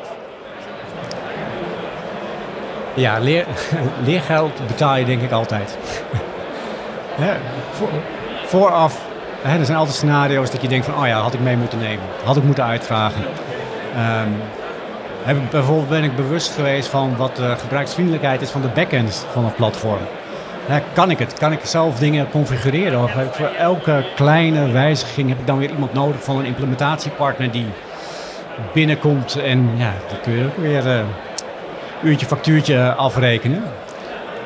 Ja, 2.94 3.18
leer, 3.18 3.46
leergeld 4.06 4.66
betaal 4.66 4.96
je 4.96 5.04
denk 5.04 5.22
ik 5.22 5.30
altijd. 5.30 5.78
voor, 7.76 7.88
vooraf, 8.44 9.00
er 9.42 9.64
zijn 9.64 9.78
altijd 9.78 9.96
scenario's 9.96 10.50
dat 10.50 10.62
je 10.62 10.68
denkt 10.68 10.86
van, 10.86 10.98
oh 10.98 11.06
ja, 11.06 11.20
had 11.20 11.34
ik 11.34 11.40
mee 11.40 11.56
moeten 11.56 11.78
nemen. 11.78 12.04
Had 12.24 12.36
ik 12.36 12.42
moeten 12.42 12.64
uitvragen. 12.64 13.22
Heb, 15.22 15.36
bijvoorbeeld 15.50 15.88
ben 15.88 16.04
ik 16.04 16.16
bewust 16.16 16.54
geweest 16.54 16.88
van 16.88 17.16
wat 17.16 17.36
de 17.36 17.54
gebruiksvriendelijkheid 17.58 18.42
is 18.42 18.50
van 18.50 18.60
de 18.60 18.68
backend 18.68 19.26
van 19.32 19.44
het 19.44 19.56
platform 19.56 20.00
kan 20.92 21.10
ik 21.10 21.18
het? 21.18 21.34
Kan 21.34 21.52
ik 21.52 21.60
zelf 21.62 21.98
dingen 21.98 22.30
configureren? 22.30 23.02
Of 23.02 23.14
ik 23.14 23.32
voor 23.32 23.50
elke 23.58 24.04
kleine 24.14 24.70
wijziging 24.70 25.28
heb 25.28 25.38
ik 25.38 25.46
dan 25.46 25.58
weer 25.58 25.70
iemand 25.70 25.92
nodig 25.92 26.22
van 26.22 26.38
een 26.38 26.44
implementatiepartner 26.44 27.50
die 27.50 27.66
binnenkomt 28.72 29.36
en 29.36 29.70
ja, 29.76 29.92
die 30.08 30.20
kun 30.20 30.32
je 30.32 30.44
ook 30.44 30.56
weer 30.56 30.86
uh, 30.86 31.00
uurtje 32.02 32.26
factuurtje 32.26 32.94
afrekenen. 32.94 33.62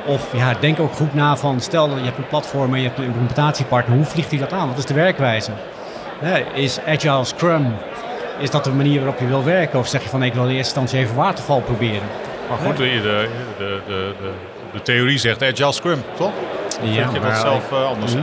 Of 0.06 0.36
ja, 0.36 0.54
denk 0.60 0.80
ook 0.80 0.92
goed 0.92 1.14
na 1.14 1.36
van 1.36 1.60
stel 1.60 1.88
dat 1.88 1.98
je 1.98 2.04
hebt 2.04 2.18
een 2.18 2.28
platform 2.28 2.74
en 2.74 2.80
je 2.80 2.86
hebt 2.86 2.98
een 2.98 3.04
implementatiepartner, 3.04 3.96
hoe 3.96 4.06
vliegt 4.06 4.30
hij 4.30 4.38
dat 4.38 4.52
aan? 4.52 4.68
Wat 4.68 4.78
is 4.78 4.86
de 4.86 4.94
werkwijze? 4.94 5.50
is 6.54 6.80
Agile 6.86 7.24
Scrum, 7.24 7.74
is 8.38 8.50
dat 8.50 8.64
de 8.64 8.70
manier 8.70 8.98
waarop 8.98 9.18
je 9.18 9.26
wil 9.26 9.44
werken? 9.44 9.78
Of 9.78 9.88
zeg 9.88 10.02
je 10.02 10.08
van 10.08 10.22
ik 10.22 10.34
wil 10.34 10.42
in 10.42 10.48
eerste 10.48 10.80
instantie 10.80 10.98
even 10.98 11.16
waterval 11.16 11.60
proberen? 11.60 12.08
Maar 12.52 12.66
goed, 12.66 12.76
de, 12.76 13.00
de, 13.02 13.28
de, 13.86 14.12
de 14.18 14.30
de 14.72 14.82
theorie 14.82 15.18
zegt 15.18 15.42
Agile 15.42 15.72
Scrum, 15.72 16.02
toch? 16.16 16.30
ja, 16.82 17.02
vind 17.02 17.12
je 17.12 17.20
dat 17.20 17.36
zelf 17.36 17.72
uh, 17.72 17.84
anders? 17.84 18.14
Mm, 18.14 18.22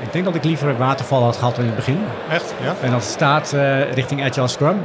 ik 0.00 0.12
denk 0.12 0.24
dat 0.24 0.34
ik 0.34 0.44
liever 0.44 0.76
waterval 0.76 1.22
had 1.22 1.36
gehad 1.36 1.58
in 1.58 1.64
het 1.64 1.76
begin. 1.76 2.04
Echt? 2.30 2.54
Ja? 2.62 2.74
En 2.82 2.90
dat 2.90 3.02
staat 3.02 3.52
uh, 3.54 3.92
richting 3.92 4.24
Agile 4.24 4.48
Scrum. 4.48 4.82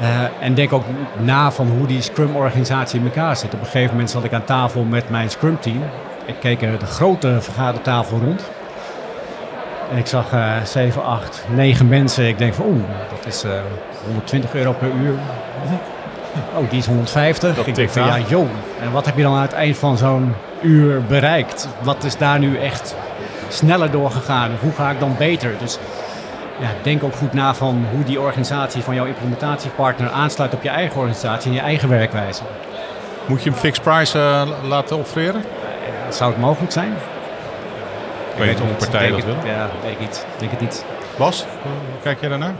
Uh, 0.00 0.06
en 0.40 0.54
denk 0.54 0.72
ook 0.72 0.84
na 1.18 1.50
van 1.50 1.68
hoe 1.68 1.86
die 1.86 2.02
Scrum-organisatie 2.02 3.00
in 3.00 3.04
elkaar 3.04 3.36
zit. 3.36 3.54
Op 3.54 3.60
een 3.60 3.66
gegeven 3.66 3.90
moment 3.90 4.10
zat 4.10 4.24
ik 4.24 4.32
aan 4.32 4.44
tafel 4.44 4.82
met 4.82 5.10
mijn 5.10 5.30
Scrum-team. 5.30 5.82
Ik 6.24 6.34
keek 6.40 6.60
de 6.60 6.86
grote 6.86 7.36
vergadertafel 7.40 8.18
rond. 8.18 8.50
En 9.90 9.98
ik 9.98 10.06
zag 10.06 10.32
uh, 10.32 10.62
7, 10.64 11.04
8, 11.04 11.44
9 11.54 11.88
mensen. 11.88 12.28
Ik 12.28 12.38
denk 12.38 12.54
van 12.54 12.66
oeh, 12.66 12.82
dat 13.10 13.26
is 13.26 13.44
120 14.04 14.54
euro 14.54 14.72
per 14.72 14.90
uur. 14.90 15.14
Oh, 16.58 16.70
die 16.70 16.78
is 16.78 16.86
150. 16.86 17.54
Dat 17.54 17.66
ik 17.66 17.74
denk 17.74 17.90
van, 17.90 18.06
ja, 18.06 18.18
joh. 18.18 18.48
En 18.80 18.92
wat 18.92 19.06
heb 19.06 19.16
je 19.16 19.22
dan 19.22 19.34
aan 19.34 19.42
het 19.42 19.52
eind 19.52 19.76
van 19.76 19.98
zo'n 19.98 20.34
uur 20.62 21.02
bereikt? 21.02 21.68
Wat 21.82 22.04
is 22.04 22.16
daar 22.16 22.38
nu 22.38 22.58
echt 22.58 22.94
sneller 23.48 23.90
doorgegaan? 23.90 24.50
Hoe 24.60 24.72
ga 24.72 24.90
ik 24.90 25.00
dan 25.00 25.14
beter? 25.18 25.54
Dus 25.58 25.78
ja, 26.58 26.68
denk 26.82 27.02
ook 27.02 27.14
goed 27.14 27.32
na 27.32 27.54
van 27.54 27.86
hoe 27.92 28.04
die 28.04 28.20
organisatie 28.20 28.82
van 28.82 28.94
jouw 28.94 29.04
implementatiepartner 29.04 30.10
aansluit 30.10 30.54
op 30.54 30.62
je 30.62 30.68
eigen 30.68 30.96
organisatie 30.96 31.50
en 31.50 31.56
je 31.56 31.62
eigen 31.62 31.88
werkwijze. 31.88 32.42
Moet 33.26 33.42
je 33.42 33.50
hem 33.50 33.58
fixed 33.58 33.84
price 33.84 34.18
uh, 34.18 34.42
laten 34.68 34.98
offereren? 34.98 35.40
Uh, 35.40 36.12
zou 36.12 36.30
het 36.30 36.40
mogelijk 36.40 36.72
zijn? 36.72 36.92
Ik 38.32 38.38
weet 38.38 38.48
niet 38.48 38.60
of 38.60 38.68
een 38.68 38.76
partij 38.76 39.10
dat 39.10 39.24
wil. 39.24 39.34
Ja, 39.44 39.68
weet 39.82 39.92
ik 39.92 40.00
niet. 40.00 40.26
Denk 40.38 40.50
het 40.50 40.60
niet. 40.60 40.84
Bas, 41.16 41.44
hoe 41.62 41.72
kijk 42.02 42.20
jij 42.20 42.28
daarnaar? 42.28 42.54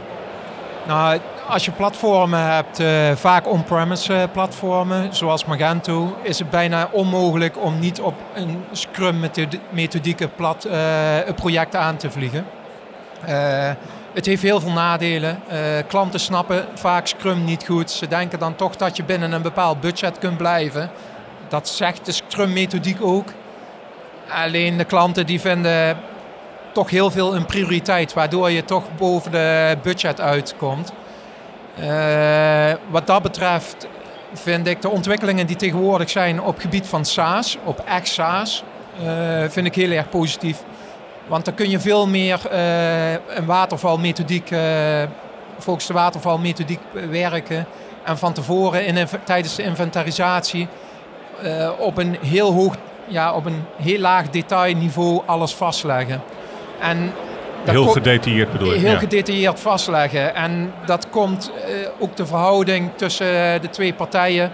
Nou, 0.87 1.19
als 1.47 1.65
je 1.65 1.71
platformen 1.71 2.43
hebt, 2.43 2.79
uh, 2.79 3.11
vaak 3.15 3.47
on-premise 3.47 4.13
uh, 4.13 4.23
platformen, 4.31 5.15
zoals 5.15 5.45
Magento, 5.45 6.15
is 6.21 6.39
het 6.39 6.49
bijna 6.49 6.89
onmogelijk 6.91 7.63
om 7.63 7.79
niet 7.79 8.01
op 8.01 8.13
een 8.33 8.63
Scrum-methodieke 8.71 10.27
plat, 10.27 10.65
uh, 10.65 10.73
project 11.35 11.75
aan 11.75 11.97
te 11.97 12.11
vliegen. 12.11 12.45
het 14.13 14.25
heeft 14.25 14.41
heel 14.41 14.59
veel 14.59 14.71
nadelen. 14.71 15.39
klanten 15.87 16.19
snappen 16.19 16.65
vaak 16.73 17.07
Scrum 17.07 17.43
niet 17.43 17.65
goed. 17.65 17.91
Ze 17.91 18.07
denken 18.07 18.39
dan 18.39 18.55
toch 18.55 18.75
dat 18.75 18.97
je 18.97 19.03
binnen 19.03 19.31
een 19.31 19.41
bepaald 19.41 19.81
budget 19.81 20.17
kunt 20.17 20.37
blijven. 20.37 20.89
Dat 21.47 21.69
zegt 21.69 22.05
de 22.05 22.11
Scrum-methodiek 22.11 23.01
ook. 23.01 23.27
Alleen 24.29 24.77
de 24.77 24.85
klanten 24.85 25.25
die 25.25 25.39
vinden 25.39 25.97
toch 26.71 26.89
heel 26.89 27.11
veel 27.11 27.35
een 27.35 27.45
prioriteit, 27.45 28.13
waardoor 28.13 28.51
je 28.51 28.65
toch 28.65 28.83
boven 28.97 29.31
de 29.31 29.77
budget 29.83 30.21
uitkomt. 30.21 30.93
Uh, 31.79 32.73
wat 32.89 33.07
dat 33.07 33.21
betreft 33.21 33.87
vind 34.33 34.67
ik 34.67 34.81
de 34.81 34.89
ontwikkelingen 34.89 35.47
die 35.47 35.55
tegenwoordig 35.55 36.09
zijn 36.09 36.41
op 36.41 36.59
gebied 36.59 36.87
van 36.87 37.05
SaaS, 37.05 37.57
op 37.63 37.79
echt 37.79 38.07
SaaS, 38.07 38.63
uh, 39.03 39.43
vind 39.49 39.65
ik 39.65 39.75
heel 39.75 39.91
erg 39.91 40.09
positief. 40.09 40.63
Want 41.27 41.45
dan 41.45 41.53
kun 41.53 41.69
je 41.69 41.79
veel 41.79 42.07
meer 42.07 42.41
uh, 42.51 43.11
een 43.11 43.45
watervalmethodiek, 43.45 44.49
volgens 45.57 45.87
de 45.87 45.93
watervalmethodiek 45.93 46.79
werken. 47.09 47.65
En 48.03 48.17
van 48.17 48.33
tevoren 48.33 48.85
in, 48.85 49.07
tijdens 49.23 49.55
de 49.55 49.63
inventarisatie 49.63 50.67
op 51.77 51.97
een 51.97 52.17
heel 52.21 52.53
hoog, 52.53 52.75
ja, 53.07 53.33
op 53.33 53.45
een 53.45 53.63
heel 53.75 53.99
laag 53.99 54.29
detailniveau 54.29 55.21
alles 55.25 55.53
vastleggen. 55.53 56.21
En 56.79 57.13
heel 57.69 57.87
gedetailleerd 57.87 58.51
bedoel 58.51 58.73
ik. 58.73 58.81
Heel 58.81 58.97
gedetailleerd 58.97 59.59
vastleggen. 59.59 60.35
En 60.35 60.73
dat 60.85 61.09
komt 61.09 61.51
uh, 61.51 61.87
ook 61.99 62.15
de 62.15 62.25
verhouding 62.25 62.91
tussen 62.95 63.61
de 63.61 63.69
twee 63.69 63.93
partijen 63.93 64.51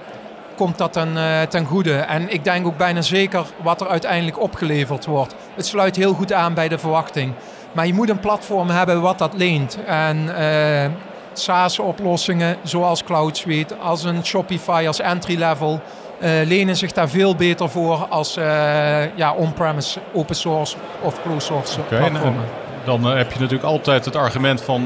komt 0.55 0.77
dat 0.77 0.93
ten, 0.93 1.09
uh, 1.15 1.41
ten 1.41 1.65
goede. 1.65 1.93
En 1.93 2.33
ik 2.33 2.43
denk 2.43 2.67
ook 2.67 2.77
bijna 2.77 3.01
zeker 3.01 3.45
wat 3.63 3.81
er 3.81 3.87
uiteindelijk 3.87 4.41
opgeleverd 4.41 5.05
wordt. 5.05 5.35
Het 5.55 5.65
sluit 5.65 5.95
heel 5.95 6.13
goed 6.13 6.33
aan 6.33 6.53
bij 6.53 6.67
de 6.67 6.77
verwachting. 6.77 7.33
Maar 7.71 7.87
je 7.87 7.93
moet 7.93 8.09
een 8.09 8.19
platform 8.19 8.69
hebben 8.69 9.01
wat 9.01 9.17
dat 9.17 9.33
leent. 9.33 9.77
En 9.85 10.17
uh, 10.17 10.85
SaaS-oplossingen 11.33 12.57
zoals 12.63 13.03
Cloud 13.03 13.37
Suite, 13.37 13.75
als 13.75 14.03
een 14.03 14.25
Shopify 14.25 14.83
als 14.87 14.99
entry-level, 14.99 15.81
uh, 16.19 16.29
lenen 16.45 16.75
zich 16.75 16.91
daar 16.91 17.09
veel 17.09 17.35
beter 17.35 17.69
voor 17.69 18.07
als 18.09 18.37
uh, 18.37 19.15
ja, 19.15 19.33
on-premise, 19.33 19.99
open 20.13 20.35
source 20.35 20.75
of 21.01 21.21
closed 21.21 21.43
source 21.43 21.79
okay, 21.79 21.97
platformen. 21.99 22.62
Dan 22.85 23.09
uh, 23.09 23.17
heb 23.17 23.31
je 23.31 23.39
natuurlijk 23.39 23.69
altijd 23.69 24.05
het 24.05 24.15
argument 24.15 24.61
van 24.61 24.83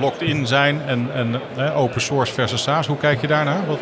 locked 0.00 0.22
in 0.22 0.46
zijn 0.46 0.82
en, 0.86 1.10
en 1.14 1.40
open 1.74 2.00
source 2.00 2.32
versus 2.32 2.62
SaaS. 2.62 2.86
Hoe 2.86 2.96
kijk 2.96 3.20
je 3.20 3.26
daarnaar? 3.26 3.66
Wat... 3.66 3.78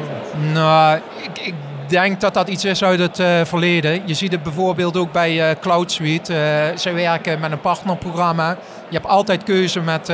Nou, 0.52 1.00
ik, 1.22 1.38
ik 1.38 1.54
denk 1.86 2.20
dat 2.20 2.34
dat 2.34 2.48
iets 2.48 2.64
is 2.64 2.84
uit 2.84 2.98
het 2.98 3.18
uh, 3.18 3.40
verleden. 3.44 4.02
Je 4.04 4.14
ziet 4.14 4.32
het 4.32 4.42
bijvoorbeeld 4.42 4.96
ook 4.96 5.12
bij 5.12 5.50
uh, 5.50 5.56
Cloud 5.60 5.92
Suite. 5.92 6.32
Uh, 6.32 6.38
zij 6.76 6.94
werken 6.94 7.40
met 7.40 7.52
een 7.52 7.60
partnerprogramma. 7.60 8.50
Je 8.88 8.96
hebt 8.96 9.06
altijd 9.06 9.42
keuze 9.42 9.80
met, 9.80 10.08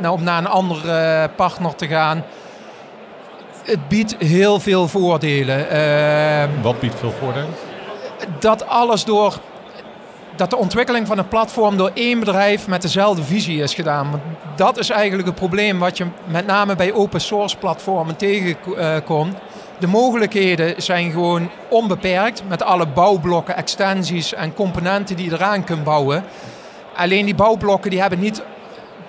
nou, 0.00 0.14
om 0.14 0.22
naar 0.22 0.38
een 0.38 0.46
andere 0.46 1.28
partner 1.36 1.74
te 1.74 1.86
gaan. 1.86 2.24
Het 3.64 3.88
biedt 3.88 4.16
heel 4.18 4.60
veel 4.60 4.88
voordelen. 4.88 5.70
Ehm, 5.70 6.48
Wat 6.62 6.80
biedt 6.80 6.94
veel 6.98 7.14
voordelen? 7.20 7.48
Dat 8.38 8.68
alles 8.68 9.04
door 9.04 9.38
dat 10.38 10.50
de 10.50 10.56
ontwikkeling 10.56 11.06
van 11.06 11.18
een 11.18 11.28
platform 11.28 11.76
door 11.76 11.90
één 11.94 12.18
bedrijf 12.18 12.68
met 12.68 12.82
dezelfde 12.82 13.22
visie 13.22 13.62
is 13.62 13.74
gedaan. 13.74 14.22
Dat 14.56 14.78
is 14.78 14.90
eigenlijk 14.90 15.28
het 15.28 15.36
probleem 15.36 15.78
wat 15.78 15.96
je 15.96 16.06
met 16.24 16.46
name 16.46 16.76
bij 16.76 16.92
open 16.92 17.20
source 17.20 17.56
platformen 17.56 18.16
tegenkomt 18.16 19.36
de 19.78 19.86
mogelijkheden 19.86 20.82
zijn 20.82 21.10
gewoon 21.10 21.50
onbeperkt 21.68 22.42
met 22.48 22.62
alle 22.62 22.86
bouwblokken, 22.86 23.56
extensies 23.56 24.34
en 24.34 24.54
componenten 24.54 25.16
die 25.16 25.30
je 25.30 25.32
eraan 25.32 25.64
kunt 25.64 25.84
bouwen. 25.84 26.24
Alleen 26.96 27.24
die 27.24 27.34
bouwblokken 27.34 27.90
die 27.90 28.00
hebben 28.00 28.18
niet 28.18 28.42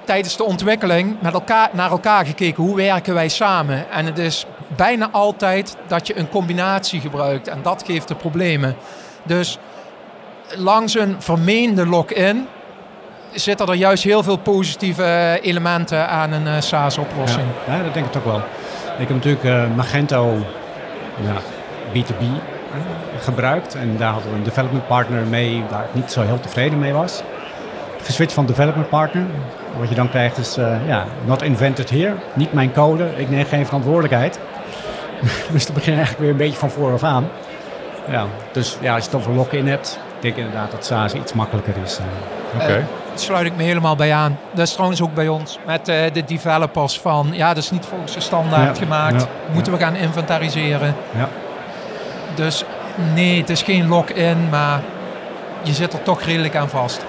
tijdens 0.04 0.38
de 0.38 0.44
ontwikkeling 0.44 1.16
met 1.22 1.34
elkaar, 1.34 1.70
naar 1.74 1.92
elkaar 1.92 2.26
gekeken. 2.26 2.64
Hoe 2.64 2.76
werken 2.76 3.14
wij 3.14 3.30
samen? 3.30 3.92
En 3.92 4.06
het 4.06 4.18
is 4.18 4.46
bijna 4.76 5.10
altijd 5.12 5.78
dat 5.88 6.08
je 6.08 6.18
een 6.18 6.30
combinatie 6.30 7.00
gebruikt. 7.00 7.48
En 7.48 7.60
dat 7.62 7.84
geeft 7.86 8.08
de 8.08 8.16
problemen. 8.16 8.76
Dus 9.24 9.58
langs 10.58 10.96
een 10.96 11.16
vermeende 11.20 11.86
lock-in 11.86 12.48
zitten 13.34 13.68
er 13.68 13.74
juist 13.74 14.04
heel 14.04 14.24
veel 14.24 14.38
positieve 14.38 15.40
elementen 15.42 16.10
aan 16.10 16.32
een 16.32 16.46
uh, 16.46 16.54
SaaS-oplossing. 16.60 17.46
Ja, 17.68 17.84
dat 17.84 17.94
denk 17.94 18.06
ik 18.06 18.12
toch 18.12 18.24
wel. 18.24 18.42
Ik 18.98 19.08
heb 19.08 19.10
natuurlijk 19.10 19.44
uh, 19.44 19.76
Magento 19.76 20.38
ja, 21.22 21.42
B2B 21.94 22.24
gebruikt. 23.20 23.76
En 23.76 23.98
daar 23.98 24.12
hadden 24.12 24.32
we 24.32 24.38
een 24.38 24.44
development 24.44 24.88
partner 24.88 25.26
mee 25.26 25.64
waar 25.70 25.84
ik 25.84 25.94
niet 25.94 26.12
zo 26.12 26.22
heel 26.22 26.40
tevreden 26.40 26.80
mee 26.80 26.94
was. 26.94 27.22
Geswitcht 28.02 28.34
van 28.34 28.46
development 28.46 28.90
partner. 28.90 29.24
Wat 29.80 29.90
je 29.90 29.96
dan 29.96 30.10
krijgt 30.10 30.38
is, 30.38 30.56
ja, 30.88 31.06
not 31.26 31.42
invented 31.42 31.90
here. 31.90 32.14
Niet 32.34 32.54
mijn 32.54 32.72
code, 32.72 33.10
ik 33.16 33.30
neem 33.30 33.46
geen 33.46 33.66
verantwoordelijkheid. 33.66 34.40
dus 35.52 35.66
dan 35.66 35.74
begin 35.74 35.92
je 35.92 35.98
eigenlijk 35.98 36.20
weer 36.20 36.30
een 36.30 36.46
beetje 36.48 36.60
van 36.60 36.70
vooraf 36.70 37.04
aan. 37.04 37.30
Ja, 38.10 38.26
dus 38.52 38.78
ja, 38.82 38.94
als 38.94 39.04
je 39.04 39.10
het 39.10 39.20
over 39.20 39.34
lock-in 39.34 39.68
hebt, 39.68 40.00
denk 40.22 40.36
inderdaad 40.36 40.72
dat 40.72 40.86
SaaS 40.86 41.14
iets 41.14 41.34
makkelijker 41.34 41.74
is. 41.84 42.00
Oké. 42.56 42.64
Okay. 42.64 42.78
Uh, 42.78 42.86
sluit 43.16 43.46
ik 43.46 43.56
me 43.56 43.64
helemaal 43.64 43.96
bij 43.96 44.14
aan. 44.14 44.40
Dat 44.52 44.68
is 44.68 44.74
trouwens 44.74 45.02
ook 45.02 45.14
bij 45.14 45.28
ons 45.28 45.60
met 45.66 45.90
uh, 45.90 45.96
de 46.14 46.24
developers 46.24 47.00
van 47.00 47.30
ja, 47.32 47.48
dat 47.54 47.64
is 47.64 47.72
niet 47.72 47.86
volgens 47.86 48.14
de 48.14 48.20
standaard 48.20 48.78
gemaakt. 48.78 49.28
Moeten 49.54 49.74
we 49.74 49.80
gaan 49.80 49.96
inventariseren. 49.96 50.96
Ja. 51.18 51.30
Dus 52.36 52.64
nee, 53.14 53.40
het 53.40 53.50
is 53.50 53.62
geen 53.62 53.88
lock-in, 53.88 54.50
maar 54.50 54.82
je 55.62 55.74
zit 55.74 55.94
er 55.94 56.04
toch 56.04 56.22
redelijk 56.22 56.56
aan 56.56 56.70
vast. 56.70 57.06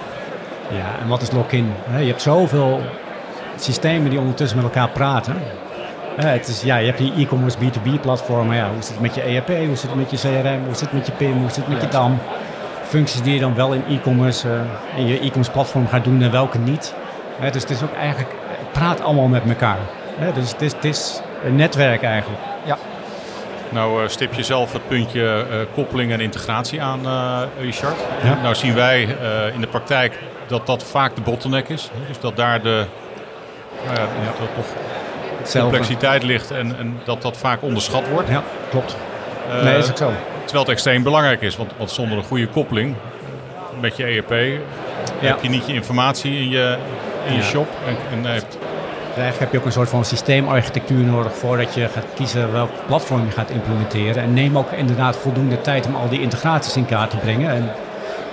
Ja, 0.69 1.01
en 1.01 1.07
wat 1.07 1.21
is 1.21 1.31
lock-in? 1.31 1.73
Je 1.99 2.05
hebt 2.05 2.21
zoveel 2.21 2.81
systemen 3.59 4.09
die 4.09 4.19
ondertussen 4.19 4.57
met 4.57 4.65
elkaar 4.65 4.89
praten. 4.89 5.35
het 6.15 6.47
is, 6.47 6.61
ja, 6.61 6.75
je 6.75 6.85
hebt 6.85 6.97
die 6.97 7.13
e-commerce 7.17 7.57
B2B 7.57 8.01
platformen. 8.01 8.55
Ja, 8.55 8.69
hoe 8.73 8.81
zit 8.81 8.91
het 8.91 8.99
met 8.99 9.15
je 9.15 9.21
ERP? 9.21 9.47
Hoe 9.47 9.75
zit 9.75 9.89
het 9.89 9.95
met 9.95 10.11
je 10.11 10.17
CRM? 10.17 10.65
Hoe 10.65 10.75
zit 10.75 10.79
het 10.79 10.93
met 10.93 11.05
je 11.05 11.11
PIM? 11.11 11.37
Hoe 11.37 11.49
zit 11.49 11.55
het 11.55 11.67
met 11.67 11.81
je 11.81 11.87
DAM? 11.87 12.19
Functies 12.91 13.21
die 13.21 13.33
je 13.33 13.39
dan 13.39 13.55
wel 13.55 13.73
in 13.73 13.83
e-commerce, 13.89 14.47
uh, 14.47 14.99
in 14.99 15.07
je 15.07 15.19
e-commerce 15.19 15.51
platform 15.51 15.87
gaat 15.87 16.03
doen 16.03 16.21
en 16.21 16.31
welke 16.31 16.57
niet. 16.57 16.93
dus 17.51 17.61
het 17.61 17.69
is 17.69 17.83
ook 17.83 17.93
eigenlijk, 17.93 18.29
het 18.47 18.71
praat 18.71 19.01
allemaal 19.01 19.27
met 19.27 19.43
elkaar. 19.47 19.77
dus 20.33 20.51
het 20.51 20.61
is, 20.61 20.73
het 20.73 20.85
is 20.85 21.21
een 21.43 21.55
netwerk 21.55 22.03
eigenlijk. 22.03 22.41
Ja. 22.63 22.77
Nou 23.69 24.03
uh, 24.03 24.09
stip 24.09 24.33
je 24.33 24.43
zelf 24.43 24.73
het 24.73 24.87
puntje 24.87 25.45
uh, 25.49 25.55
koppeling 25.73 26.11
en 26.11 26.19
integratie 26.19 26.81
aan, 26.81 26.99
Richard. 27.59 27.95
Ja. 28.23 28.41
Nou 28.41 28.55
zien 28.55 28.73
wij 28.73 29.01
in 29.53 29.61
de 29.61 29.67
praktijk 29.67 30.19
dat 30.47 30.65
dat 30.65 30.83
vaak 30.83 31.15
de 31.15 31.21
bottleneck 31.21 31.69
is. 31.69 31.89
Dus 32.07 32.19
dat 32.19 32.35
daar 32.35 32.61
de 32.61 32.85
nou 33.85 33.99
ja, 33.99 34.31
toch 34.37 35.61
complexiteit 35.61 36.23
ligt 36.23 36.51
en, 36.51 36.77
en 36.77 36.99
dat 37.03 37.21
dat 37.21 37.37
vaak 37.37 37.61
onderschat 37.61 38.09
wordt. 38.09 38.29
Ja, 38.29 38.43
klopt. 38.69 38.95
nee, 39.63 39.77
is 39.77 39.89
ook 39.89 39.97
zo. 39.97 40.11
Terwijl 40.51 40.69
het 40.69 40.79
extreem 40.79 41.03
belangrijk 41.03 41.41
is, 41.41 41.55
want, 41.55 41.71
want 41.77 41.91
zonder 41.91 42.17
een 42.17 42.23
goede 42.23 42.47
koppeling 42.47 42.95
met 43.79 43.97
je 43.97 44.03
ERP 44.03 44.59
heb 45.19 45.41
je 45.41 45.49
niet 45.49 45.67
je 45.67 45.73
informatie 45.73 46.35
in 46.35 46.49
je, 46.49 46.77
in 47.27 47.35
je 47.35 47.41
shop. 47.41 47.67
En, 47.87 47.95
en 48.11 48.31
hebt... 48.31 48.57
Eigenlijk 49.07 49.39
heb 49.39 49.51
je 49.51 49.57
ook 49.57 49.65
een 49.65 49.71
soort 49.71 49.89
van 49.89 50.05
systeemarchitectuur 50.05 51.03
nodig 51.03 51.33
voordat 51.33 51.73
je 51.73 51.87
gaat 51.87 52.05
kiezen 52.15 52.51
welk 52.51 52.69
platform 52.87 53.25
je 53.25 53.31
gaat 53.31 53.49
implementeren. 53.49 54.23
En 54.23 54.33
neem 54.33 54.57
ook 54.57 54.71
inderdaad 54.71 55.15
voldoende 55.15 55.61
tijd 55.61 55.85
om 55.85 55.95
al 55.95 56.09
die 56.09 56.21
integraties 56.21 56.75
in 56.75 56.85
kaart 56.85 57.09
te 57.09 57.17
brengen. 57.17 57.49
En 57.49 57.71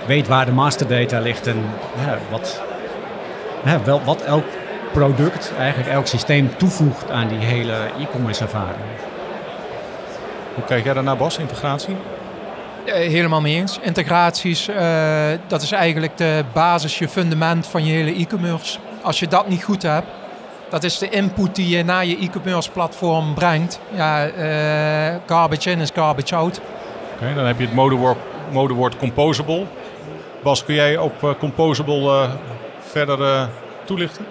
weet 0.05 0.27
waar 0.27 0.45
de 0.45 0.51
masterdata 0.51 1.19
ligt 1.19 1.47
en 1.47 1.65
ja, 2.05 2.17
wat, 2.29 2.61
ja, 3.65 3.83
wel, 3.83 4.01
wat 4.03 4.21
elk 4.21 4.45
product, 4.91 5.53
eigenlijk 5.57 5.89
elk 5.89 6.07
systeem 6.07 6.49
toevoegt 6.57 7.11
aan 7.11 7.27
die 7.27 7.39
hele 7.39 7.75
e-commerce 7.99 8.41
ervaring. 8.41 8.85
Hoe 10.59 10.67
kijk 10.67 10.83
jij 10.83 10.93
daarnaar, 10.93 11.17
Bas, 11.17 11.37
integratie? 11.37 11.95
Eh, 12.85 12.93
helemaal 12.93 13.41
mee 13.41 13.55
eens. 13.55 13.79
Integraties, 13.81 14.69
uh, 14.69 14.75
dat 15.47 15.61
is 15.61 15.71
eigenlijk 15.71 16.17
de 16.17 16.43
basis, 16.53 16.99
je 16.99 17.07
fundament 17.07 17.67
van 17.67 17.85
je 17.85 17.93
hele 17.93 18.13
e-commerce. 18.13 18.79
Als 19.01 19.19
je 19.19 19.27
dat 19.27 19.47
niet 19.47 19.63
goed 19.63 19.81
hebt, 19.81 20.07
dat 20.69 20.83
is 20.83 20.97
de 20.97 21.09
input 21.09 21.55
die 21.55 21.77
je 21.77 21.83
naar 21.83 22.05
je 22.05 22.17
e-commerce 22.17 22.71
platform 22.71 23.33
brengt. 23.33 23.79
Ja, 23.95 24.27
uh, 24.27 25.15
garbage 25.25 25.71
in 25.71 25.79
is 25.79 25.89
garbage 25.93 26.35
out. 26.35 26.61
Oké, 27.13 27.33
dan 27.33 27.45
heb 27.45 27.59
je 27.59 27.65
het 27.65 27.75
modewoord, 27.75 28.17
modewoord 28.51 28.97
composable. 28.97 29.65
Bas, 30.43 30.63
kun 30.65 30.75
jij 30.75 30.97
op 30.97 31.23
uh, 31.23 31.29
composable 31.39 32.29
verder 32.79 33.49
toelichten? 33.85 34.25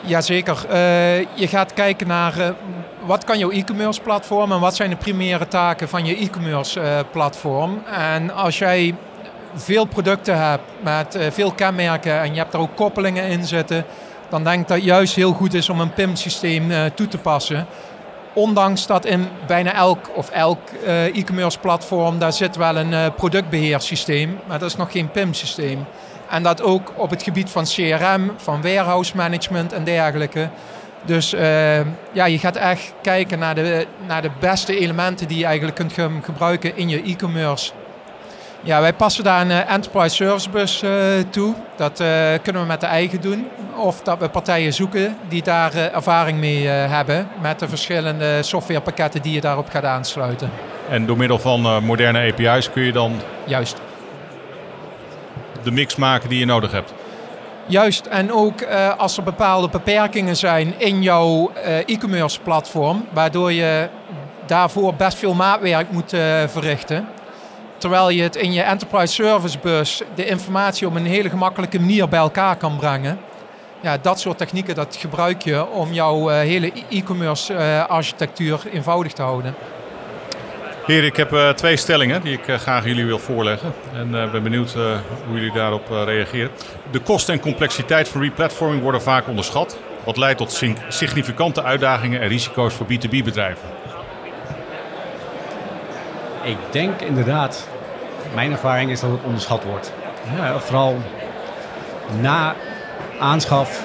Jazeker. 0.00 0.64
Uh, 0.70 1.18
je 1.18 1.48
gaat 1.48 1.72
kijken 1.72 2.06
naar 2.06 2.38
uh, 2.38 2.48
wat 3.06 3.24
kan 3.24 3.38
jouw 3.38 3.50
e-commerce 3.50 4.00
platform 4.00 4.52
en 4.52 4.60
wat 4.60 4.76
zijn 4.76 4.90
de 4.90 4.96
primaire 4.96 5.48
taken 5.48 5.88
van 5.88 6.04
je 6.04 6.16
e-commerce 6.16 6.80
uh, 6.80 6.98
platform. 7.12 7.82
En 7.92 8.30
als 8.30 8.58
jij 8.58 8.94
veel 9.54 9.84
producten 9.84 10.38
hebt 10.48 10.62
met 10.82 11.18
veel 11.30 11.52
kenmerken 11.52 12.20
en 12.20 12.32
je 12.32 12.38
hebt 12.38 12.54
er 12.54 12.60
ook 12.60 12.76
koppelingen 12.76 13.28
in 13.28 13.44
zitten, 13.44 13.84
dan 14.28 14.44
denk 14.44 14.60
ik 14.60 14.68
dat 14.68 14.76
het 14.76 14.86
juist 14.86 15.14
heel 15.14 15.32
goed 15.32 15.54
is 15.54 15.68
om 15.68 15.80
een 15.80 15.92
PIM-systeem 15.92 16.72
toe 16.94 17.08
te 17.08 17.18
passen. 17.18 17.66
Ondanks 18.32 18.86
dat 18.86 19.04
in 19.04 19.28
bijna 19.46 19.74
elk 19.74 20.10
of 20.14 20.30
elk 20.30 20.58
e-commerce 21.14 21.58
platform 21.58 22.18
daar 22.18 22.32
zit 22.32 22.56
wel 22.56 22.76
een 22.76 23.12
productbeheersysteem, 23.14 24.38
maar 24.46 24.58
dat 24.58 24.68
is 24.68 24.76
nog 24.76 24.92
geen 24.92 25.10
PIM-systeem. 25.10 25.84
En 26.30 26.42
dat 26.42 26.62
ook 26.62 26.92
op 26.96 27.10
het 27.10 27.22
gebied 27.22 27.50
van 27.50 27.64
CRM, 27.64 28.32
van 28.36 28.62
warehouse 28.62 29.16
management 29.16 29.72
en 29.72 29.84
dergelijke. 29.84 30.48
Dus 31.04 31.34
uh, 31.34 31.40
ja, 32.12 32.24
je 32.24 32.38
gaat 32.38 32.56
echt 32.56 32.92
kijken 33.02 33.38
naar 33.38 33.54
de, 33.54 33.86
naar 34.06 34.22
de 34.22 34.30
beste 34.40 34.78
elementen 34.78 35.28
die 35.28 35.38
je 35.38 35.44
eigenlijk 35.44 35.76
kunt 35.76 35.94
gebruiken 36.22 36.76
in 36.76 36.88
je 36.88 37.02
e-commerce. 37.02 37.72
Ja, 38.60 38.80
wij 38.80 38.92
passen 38.92 39.24
daar 39.24 39.40
een 39.40 39.50
uh, 39.50 39.72
Enterprise 39.72 40.14
Service 40.14 40.50
Bus 40.50 40.82
uh, 40.82 40.90
toe. 41.30 41.54
Dat 41.76 42.02
kunnen 42.42 42.62
we 42.62 42.68
met 42.68 42.80
de 42.80 42.86
eigen 42.86 43.20
doen. 43.20 43.48
Of 43.76 44.00
dat 44.00 44.18
we 44.18 44.28
partijen 44.28 44.72
zoeken 44.72 45.16
die 45.28 45.42
daar 45.42 45.74
ervaring 45.74 46.38
mee 46.38 46.66
hebben 46.66 47.28
met 47.40 47.58
de 47.58 47.68
verschillende 47.68 48.42
softwarepakketten 48.42 49.22
die 49.22 49.32
je 49.32 49.40
daarop 49.40 49.68
gaat 49.68 49.84
aansluiten. 49.84 50.50
En 50.88 51.06
door 51.06 51.16
middel 51.16 51.38
van 51.38 51.84
moderne 51.84 52.32
API's 52.32 52.70
kun 52.70 52.82
je 52.82 52.92
dan 52.92 53.20
Juist 53.46 53.80
de 55.64 55.70
mix 55.70 55.96
maken 55.96 56.28
die 56.28 56.38
je 56.38 56.44
nodig 56.44 56.72
hebt. 56.72 56.92
Juist, 57.66 58.06
en 58.06 58.32
ook 58.32 58.60
uh, 58.60 58.96
als 58.96 59.16
er 59.16 59.22
bepaalde 59.22 59.68
beperkingen 59.68 60.36
zijn 60.36 60.74
in 60.78 61.02
jouw 61.02 61.52
uh, 61.56 61.76
e-commerce 61.78 62.40
platform, 62.40 63.06
waardoor 63.12 63.52
je 63.52 63.88
daarvoor 64.46 64.94
best 64.94 65.18
veel 65.18 65.34
maatwerk 65.34 65.90
moet 65.90 66.12
uh, 66.12 66.20
verrichten. 66.46 67.08
Terwijl 67.78 68.10
je 68.10 68.22
het 68.22 68.36
in 68.36 68.52
je 68.52 68.62
enterprise 68.62 69.14
service 69.14 69.58
bus 69.58 70.02
de 70.14 70.26
informatie 70.26 70.86
op 70.86 70.94
een 70.94 71.06
hele 71.06 71.28
gemakkelijke 71.28 71.80
manier 71.80 72.08
bij 72.08 72.18
elkaar 72.18 72.56
kan 72.56 72.76
brengen. 72.76 73.18
Ja, 73.80 73.96
dat 74.02 74.20
soort 74.20 74.38
technieken 74.38 74.74
dat 74.74 74.96
gebruik 74.96 75.42
je 75.42 75.70
om 75.70 75.92
jouw 75.92 76.28
hele 76.28 76.72
e-commerce 76.90 77.84
architectuur 77.88 78.60
eenvoudig 78.72 79.12
te 79.12 79.22
houden. 79.22 79.54
Heer, 80.86 81.04
ik 81.04 81.16
heb 81.16 81.32
uh, 81.32 81.48
twee 81.48 81.76
stellingen 81.76 82.22
die 82.22 82.32
ik 82.32 82.48
uh, 82.48 82.56
graag 82.56 82.84
jullie 82.84 83.04
wil 83.04 83.18
voorleggen. 83.18 83.72
En 83.94 84.08
uh, 84.14 84.30
ben 84.30 84.42
benieuwd 84.42 84.72
hoe 85.26 85.34
jullie 85.34 85.52
daarop 85.52 85.88
reageren. 85.90 86.50
De 86.90 87.00
kosten 87.00 87.34
en 87.34 87.40
complexiteit 87.40 88.08
van 88.08 88.20
replatforming 88.20 88.82
worden 88.82 89.02
vaak 89.02 89.28
onderschat. 89.28 89.78
wat 90.04 90.16
leidt 90.16 90.38
tot 90.38 90.62
significante 90.88 91.62
uitdagingen 91.62 92.20
en 92.20 92.28
risico's 92.28 92.74
voor 92.74 92.86
B2B-bedrijven? 92.86 93.68
Ik 96.42 96.56
denk 96.70 97.00
inderdaad, 97.00 97.68
mijn 98.34 98.52
ervaring 98.52 98.90
is 98.90 99.00
dat 99.00 99.10
het 99.10 99.22
onderschat 99.24 99.64
wordt. 99.64 99.92
Ja, 100.36 100.58
vooral 100.58 100.96
na 102.20 102.54
aanschaf 103.20 103.84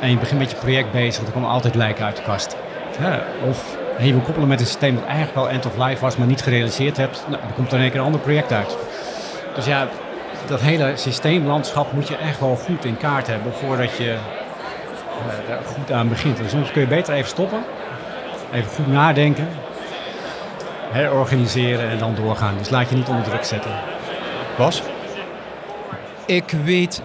en 0.00 0.10
je 0.10 0.16
begint 0.16 0.40
met 0.40 0.50
je 0.50 0.56
project 0.56 0.92
bezig, 0.92 1.24
dan 1.24 1.32
komen 1.32 1.48
altijd 1.48 1.74
lijken 1.74 2.04
uit 2.04 2.16
de 2.16 2.22
kast. 2.22 2.56
Ja, 3.00 3.22
of 3.48 3.78
hey, 4.00 4.14
we 4.14 4.20
koppelen 4.20 4.48
met 4.48 4.60
een 4.60 4.66
systeem 4.66 4.94
dat 4.94 5.04
eigenlijk 5.04 5.34
wel 5.34 5.48
end 5.48 5.66
of 5.66 5.76
life 5.76 6.00
was, 6.00 6.16
maar 6.16 6.26
niet 6.26 6.42
gerealiseerd 6.42 6.96
hebt. 6.96 7.24
Nou, 7.28 7.42
dan 7.42 7.54
komt 7.54 7.68
er 7.68 7.74
in 7.74 7.80
één 7.80 7.90
keer 7.90 8.00
een 8.00 8.06
ander 8.06 8.20
project 8.20 8.52
uit. 8.52 8.76
Dus 9.54 9.66
ja, 9.66 9.88
dat 10.46 10.60
hele 10.60 10.92
systeemlandschap 10.94 11.92
moet 11.92 12.08
je 12.08 12.16
echt 12.16 12.40
wel 12.40 12.56
goed 12.56 12.84
in 12.84 12.96
kaart 12.96 13.26
hebben 13.26 13.52
voordat 13.52 13.96
je 13.96 14.04
uh, 14.12 15.48
daar 15.48 15.60
goed 15.64 15.92
aan 15.92 16.08
begint. 16.08 16.38
En 16.38 16.48
soms 16.48 16.70
kun 16.70 16.80
je 16.80 16.86
beter 16.86 17.14
even 17.14 17.28
stoppen, 17.28 17.62
even 18.52 18.70
goed 18.70 18.86
nadenken, 18.86 19.48
herorganiseren 20.90 21.90
en 21.90 21.98
dan 21.98 22.14
doorgaan. 22.14 22.54
Dus 22.58 22.70
laat 22.70 22.88
je 22.88 22.94
niet 22.96 23.08
onder 23.08 23.24
druk 23.24 23.44
zetten. 23.44 23.70
Bas? 24.56 24.82
Ik 26.30 26.50
weet 26.64 27.02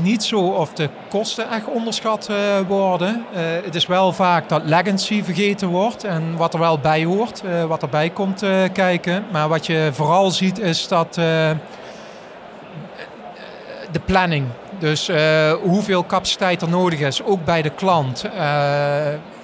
niet 0.00 0.24
zo 0.24 0.40
of 0.40 0.72
de 0.72 0.88
kosten 1.08 1.50
echt 1.50 1.66
onderschat 1.66 2.28
uh, 2.30 2.36
worden. 2.68 3.24
Uh, 3.32 3.40
het 3.64 3.74
is 3.74 3.86
wel 3.86 4.12
vaak 4.12 4.48
dat 4.48 4.62
legacy 4.64 5.22
vergeten 5.22 5.68
wordt 5.68 6.04
en 6.04 6.36
wat 6.36 6.54
er 6.54 6.60
wel 6.60 6.78
bij 6.78 7.04
hoort, 7.04 7.42
uh, 7.44 7.64
wat 7.64 7.82
erbij 7.82 8.10
komt 8.10 8.42
kijken. 8.72 9.24
Maar 9.32 9.48
wat 9.48 9.66
je 9.66 9.90
vooral 9.92 10.30
ziet 10.30 10.58
is 10.58 10.88
dat 10.88 11.14
de 11.14 11.56
planning, 14.04 14.46
dus 14.78 15.10
hoeveel 15.62 16.06
capaciteit 16.06 16.62
er 16.62 16.68
nodig 16.68 17.00
is, 17.00 17.22
ook 17.22 17.44
bij 17.44 17.62
de 17.62 17.70
klant, 17.70 18.24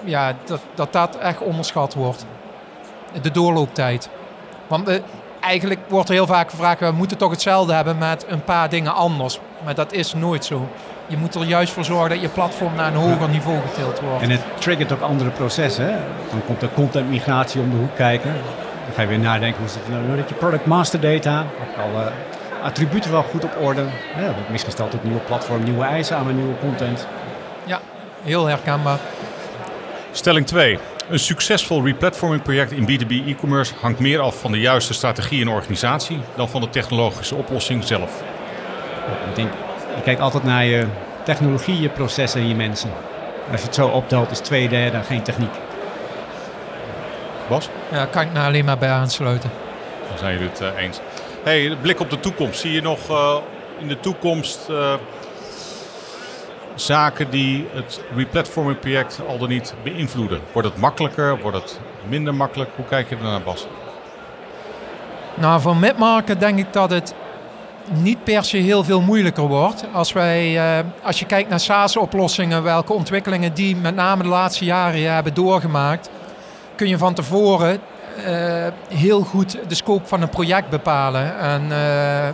ja, 0.05 0.37
dat, 0.45 0.61
dat 0.75 0.93
dat 0.93 1.19
echt 1.19 1.41
onderschat 1.41 1.95
wordt. 1.95 2.27
De 3.23 3.31
doorlooptijd. 3.31 4.09
Want 4.67 5.01
eigenlijk 5.45 5.81
wordt 5.89 6.09
er 6.09 6.15
heel 6.15 6.27
vaak 6.27 6.51
gevraagd, 6.51 6.81
we 6.81 6.91
moeten 6.91 7.17
toch 7.17 7.31
hetzelfde 7.31 7.73
hebben 7.73 7.99
met 7.99 8.25
een 8.29 8.45
paar 8.45 8.69
dingen 8.69 8.95
anders. 8.95 9.41
Maar 9.65 9.75
dat 9.75 9.93
is 9.93 10.15
nooit 10.15 10.45
zo. 10.45 10.69
Je 11.07 11.17
moet 11.17 11.35
er 11.35 11.45
juist 11.45 11.73
voor 11.73 11.85
zorgen 11.85 12.09
dat 12.09 12.21
je 12.21 12.29
platform 12.29 12.75
naar 12.75 12.87
een 12.87 13.01
hoger 13.01 13.29
niveau 13.29 13.59
getild 13.69 14.01
wordt. 14.01 14.23
En 14.23 14.31
het 14.31 14.41
triggert 14.59 14.93
ook 14.93 15.01
andere 15.01 15.31
processen. 15.31 15.85
Hè? 15.85 15.97
Dan 16.31 16.45
komt 16.47 16.61
de 16.61 16.69
content 16.75 17.09
migratie 17.09 17.61
om 17.61 17.71
de 17.71 17.77
hoek 17.77 17.97
kijken. 17.97 18.33
Dan 18.85 18.95
ga 18.95 19.03
je 19.03 19.09
weer 19.09 19.19
nadenken, 19.19 19.61
hoe 19.61 19.69
zit 19.69 19.83
het 19.85 20.05
nou 20.05 20.17
dat 20.17 20.29
je 20.29 20.35
product 20.35 20.67
master 20.67 21.01
data, 21.01 21.45
alle 21.85 22.13
attributen 22.63 23.11
wel 23.11 23.23
goed 23.23 23.45
op 23.45 23.57
orde. 23.61 23.85
Ja, 24.17 24.35
misschien 24.51 24.73
stelt 24.73 24.93
het 24.93 25.05
nieuwe 25.05 25.21
platform 25.21 25.63
nieuwe 25.63 25.85
eisen 25.85 26.17
aan 26.17 26.27
met 26.27 26.37
nieuwe 26.37 26.59
content. 26.61 27.07
Ja, 27.65 27.81
heel 28.23 28.47
herkenbaar. 28.47 28.99
Stelling 30.13 30.47
2. 30.47 30.79
Een 31.09 31.19
succesvol 31.19 31.85
replatforming 31.85 32.43
project 32.43 32.73
in 32.73 32.89
B2B 32.89 33.11
e-commerce 33.27 33.75
hangt 33.81 33.99
meer 33.99 34.21
af 34.21 34.41
van 34.41 34.53
de 34.53 34.61
juiste 34.61 34.95
strategie 34.95 35.41
en 35.41 35.49
organisatie 35.49 36.21
dan 36.37 36.49
van 36.49 36.61
de 36.61 36.71
technologische 36.71 37.35
oplossing 37.35 37.85
zelf. 37.85 38.23
Ik 39.29 39.35
denk, 39.35 39.51
je 39.97 40.03
kijkt 40.03 40.21
altijd 40.21 40.45
naar 40.45 40.65
je 40.65 40.87
technologie, 41.25 41.81
je 41.81 41.89
processen 41.89 42.41
en 42.41 42.49
je 42.49 42.55
mensen. 42.55 42.91
Als 43.51 43.61
je 43.61 43.67
het 43.67 43.75
zo 43.75 43.89
optelt, 43.89 44.31
is 44.31 44.39
twee 44.39 44.69
derde 44.69 45.03
geen 45.03 45.23
techniek. 45.23 45.55
Bas? 47.49 47.69
Ja, 47.91 48.05
kan 48.07 48.23
ik 48.23 48.33
nou 48.33 48.47
alleen 48.47 48.65
maar 48.65 48.79
bij 48.79 48.91
aansluiten. 48.91 49.51
Dan 50.09 50.19
zijn 50.19 50.33
jullie 50.33 50.49
het 50.49 50.61
uh, 50.61 50.83
eens. 50.83 51.01
Hey, 51.43 51.77
blik 51.83 52.01
op 52.01 52.11
de 52.11 52.21
toekomst. 52.21 52.61
Zie 52.61 52.73
je 52.73 52.83
nog 52.83 53.11
uh, 53.11 53.37
in 53.79 53.89
de 53.89 54.01
toekomst 54.01 54.67
uh, 54.71 54.95
zaken 56.75 57.31
die 57.31 57.67
het 57.73 58.01
replatforming 58.17 58.79
project 58.79 59.21
al 59.29 59.39
dan 59.39 59.49
niet 59.49 59.75
beïnvloeden? 59.83 60.41
Wordt 60.53 60.69
het 60.69 60.77
makkelijker? 60.77 61.39
Wordt 61.41 61.57
het 61.57 61.81
minder 62.09 62.35
makkelijk? 62.35 62.71
Hoe 62.77 62.85
kijk 62.85 63.09
je 63.09 63.17
er 63.17 63.23
naar, 63.23 63.43
Bas? 63.43 63.67
Nou, 65.35 65.61
voor 65.61 65.77
midmarket 65.77 66.41
denk 66.41 66.59
ik 66.59 66.73
dat 66.73 66.91
het 66.91 67.15
niet 67.89 68.25
per 68.25 68.45
se 68.45 68.57
heel 68.57 68.85
veel 68.85 69.01
moeilijker 69.01 69.47
wordt. 69.47 69.85
Als, 69.93 70.13
wij, 70.13 70.55
uh, 70.79 70.85
als 71.03 71.19
je 71.19 71.27
kijkt 71.27 71.49
naar 71.49 71.61
SaaS-oplossingen, 71.61 72.63
welke 72.63 72.93
ontwikkelingen 72.93 73.55
die 73.55 73.77
met 73.77 73.95
name 73.95 74.23
de 74.23 74.29
laatste 74.29 74.65
jaren 74.65 75.13
hebben 75.15 75.35
doorgemaakt, 75.35 76.11
kun 76.77 76.89
je 76.89 76.99
van 76.99 77.15
tevoren 77.15 77.81
uh, 78.19 78.67
heel 78.89 79.21
goed 79.21 79.59
de 79.69 79.75
scope 79.75 80.07
van 80.07 80.23
een 80.23 80.29
project 80.29 80.69
bepalen. 80.69 81.39
En 81.39 81.63
uh, 81.71 82.29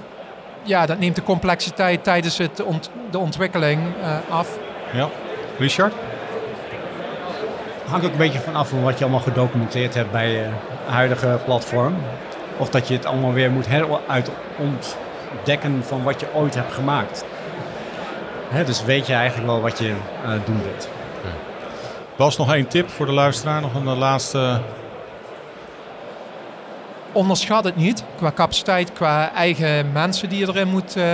ja, 0.63 0.87
dat 0.87 0.99
neemt 0.99 1.17
de 1.17 1.23
complexiteit 1.23 2.05
tijdens 2.05 2.39
het 2.39 2.63
ont 2.63 2.91
de 3.11 3.19
ontwikkeling 3.19 3.81
af. 4.29 4.59
Ja, 4.93 5.09
Richard? 5.59 5.93
Hangt 7.87 8.07
ook 8.07 8.13
een 8.13 8.19
beetje 8.19 8.39
vanaf 8.39 8.69
van 8.69 8.83
wat 8.83 8.99
je 8.99 9.05
allemaal 9.05 9.23
gedocumenteerd 9.23 9.95
hebt 9.95 10.11
bij 10.11 10.31
je 10.31 10.49
huidige 10.87 11.39
platform. 11.45 11.95
Of 12.57 12.71
dat 12.71 12.89
je 12.89 12.95
het 12.95 13.07
allemaal 13.07 13.33
weer 13.33 13.51
moet 13.51 13.67
heruit 13.67 14.31
ontdekken 14.59 15.85
van 15.85 16.03
wat 16.03 16.21
je 16.21 16.35
ooit 16.35 16.55
hebt 16.55 16.73
gemaakt. 16.73 17.25
Hè, 18.49 18.65
dus 18.65 18.85
weet 18.85 19.07
je 19.07 19.13
eigenlijk 19.13 19.51
wel 19.51 19.61
wat 19.61 19.79
je 19.79 19.89
uh, 19.89 20.31
doen 20.45 20.61
bent. 20.63 20.89
Okay. 21.19 21.33
Bas, 22.17 22.37
nog 22.37 22.55
één 22.55 22.69
tip 22.69 22.89
voor 22.89 23.07
de 23.07 23.13
luisteraar, 23.13 23.61
nog 23.61 23.75
een 23.75 23.99
laatste. 23.99 24.61
Onderschat 27.13 27.65
het 27.65 27.77
niet 27.77 28.05
qua 28.17 28.33
capaciteit, 28.33 28.93
qua 28.93 29.33
eigen 29.33 29.93
mensen 29.93 30.29
die 30.29 30.39
je 30.39 30.49
erin 30.49 30.69
moet, 30.69 30.97
uh, 30.97 31.05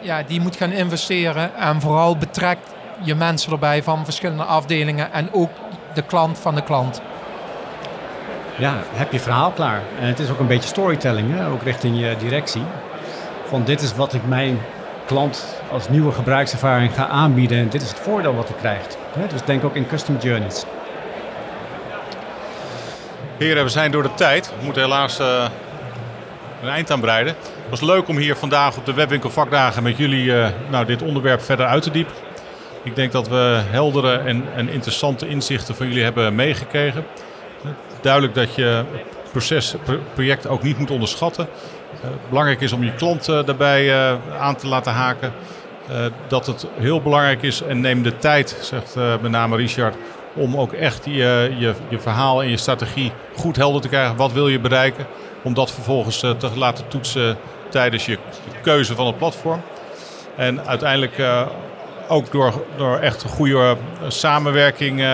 ja, 0.00 0.22
die 0.26 0.40
moet 0.40 0.56
gaan 0.56 0.72
investeren. 0.72 1.56
En 1.56 1.80
vooral 1.80 2.16
betrek 2.16 2.58
je 3.02 3.14
mensen 3.14 3.52
erbij 3.52 3.82
van 3.82 4.04
verschillende 4.04 4.44
afdelingen 4.44 5.12
en 5.12 5.32
ook 5.32 5.50
de 5.94 6.02
klant 6.02 6.38
van 6.38 6.54
de 6.54 6.62
klant 6.62 7.00
ja, 8.58 8.74
heb 8.92 9.12
je 9.12 9.20
verhaal 9.20 9.50
klaar. 9.50 9.82
En 10.00 10.06
het 10.06 10.18
is 10.18 10.30
ook 10.30 10.38
een 10.38 10.46
beetje 10.46 10.68
storytelling, 10.68 11.36
hè? 11.36 11.48
ook 11.48 11.62
richting 11.62 12.00
je 12.00 12.16
directie. 12.18 12.62
Van 13.44 13.64
dit 13.64 13.80
is 13.80 13.94
wat 13.94 14.14
ik 14.14 14.26
mijn 14.26 14.58
klant 15.06 15.62
als 15.72 15.88
nieuwe 15.88 16.12
gebruikservaring 16.12 16.94
ga 16.94 17.06
aanbieden 17.06 17.58
en 17.58 17.68
dit 17.68 17.82
is 17.82 17.88
het 17.88 17.98
voordeel 17.98 18.34
wat 18.34 18.48
hij 18.48 18.56
krijgt. 18.56 18.98
Dus 19.30 19.42
denk 19.44 19.64
ook 19.64 19.74
in 19.74 19.86
custom 19.86 20.16
journeys. 20.20 20.64
Heren, 23.38 23.64
we 23.64 23.70
zijn 23.70 23.90
door 23.90 24.02
de 24.02 24.14
tijd. 24.14 24.52
We 24.58 24.64
moeten 24.64 24.82
helaas 24.82 25.20
uh, 25.20 25.44
een 26.62 26.68
eind 26.68 26.90
aan 26.90 27.00
breiden. 27.00 27.34
Het 27.44 27.70
was 27.70 27.80
leuk 27.80 28.08
om 28.08 28.16
hier 28.16 28.36
vandaag 28.36 28.76
op 28.76 28.86
de 28.86 28.94
Webwinkel 28.94 29.30
Vakdagen 29.30 29.82
met 29.82 29.96
jullie 29.96 30.24
uh, 30.24 30.48
nou, 30.70 30.86
dit 30.86 31.02
onderwerp 31.02 31.42
verder 31.42 31.66
uit 31.66 31.82
te 31.82 31.90
diepen. 31.90 32.14
Ik 32.82 32.96
denk 32.96 33.12
dat 33.12 33.28
we 33.28 33.60
heldere 33.70 34.18
en, 34.18 34.44
en 34.54 34.68
interessante 34.68 35.28
inzichten 35.28 35.74
van 35.74 35.88
jullie 35.88 36.02
hebben 36.02 36.34
meegekregen 36.34 37.04
duidelijk 38.00 38.34
dat 38.34 38.54
je 38.54 38.64
het 38.64 39.30
proces, 39.30 39.74
project 40.14 40.46
ook 40.46 40.62
niet 40.62 40.78
moet 40.78 40.90
onderschatten. 40.90 41.48
Uh, 42.04 42.10
belangrijk 42.28 42.60
is 42.60 42.72
om 42.72 42.84
je 42.84 42.94
klant 42.94 43.24
daarbij 43.24 44.16
aan 44.38 44.56
te 44.56 44.66
laten 44.66 44.92
haken. 44.92 45.32
dat 46.28 46.46
het 46.46 46.66
heel 46.78 47.00
belangrijk 47.00 47.42
is 47.42 47.62
en 47.62 47.80
neem 47.80 48.02
de 48.02 48.18
tijd, 48.18 48.56
zegt 48.60 48.94
met 49.20 49.30
name 49.30 49.56
Richard, 49.56 49.94
om 50.34 50.56
ook 50.56 50.72
echt 50.72 51.04
je, 51.04 51.54
je, 51.58 51.74
je 51.88 51.98
verhaal 51.98 52.42
en 52.42 52.48
je 52.48 52.56
strategie 52.56 53.12
goed 53.36 53.56
helder 53.56 53.80
te 53.80 53.88
krijgen. 53.88 54.16
Wat 54.16 54.32
wil 54.32 54.48
je 54.48 54.60
bereiken? 54.60 55.06
Om 55.42 55.54
dat 55.54 55.70
vervolgens 55.70 56.18
te 56.18 56.50
laten 56.54 56.88
toetsen 56.88 57.36
tijdens 57.68 58.06
je 58.06 58.18
keuze 58.62 58.94
van 58.94 59.06
het 59.06 59.18
platform. 59.18 59.62
En 60.36 60.66
uiteindelijk 60.66 61.22
ook 62.08 62.32
door, 62.32 62.64
door 62.76 62.98
echt 62.98 63.22
een 63.22 63.30
goede 63.30 63.76
samenwerking 64.08 65.04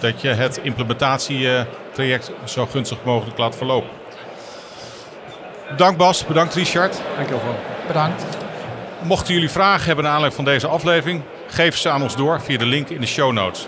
dat 0.00 0.20
je 0.20 0.28
het 0.28 0.60
implementatietraject 0.62 2.30
zo 2.44 2.66
gunstig 2.66 2.98
mogelijk 3.04 3.38
laat 3.38 3.56
verlopen. 3.56 3.90
Bedankt 5.70 5.98
Bas, 5.98 6.26
bedankt 6.26 6.54
Richard. 6.54 7.00
Dankjewel. 7.16 7.54
Bedankt. 7.86 8.24
Mochten 9.02 9.34
jullie 9.34 9.50
vragen 9.50 9.86
hebben 9.86 10.04
naar 10.04 10.12
aanleiding 10.12 10.44
van 10.44 10.52
deze 10.52 10.66
aflevering, 10.66 11.22
geef 11.48 11.76
ze 11.76 11.88
aan 11.88 12.02
ons 12.02 12.16
door 12.16 12.40
via 12.40 12.58
de 12.58 12.66
link 12.66 12.88
in 12.88 13.00
de 13.00 13.06
show 13.06 13.32
notes. 13.32 13.66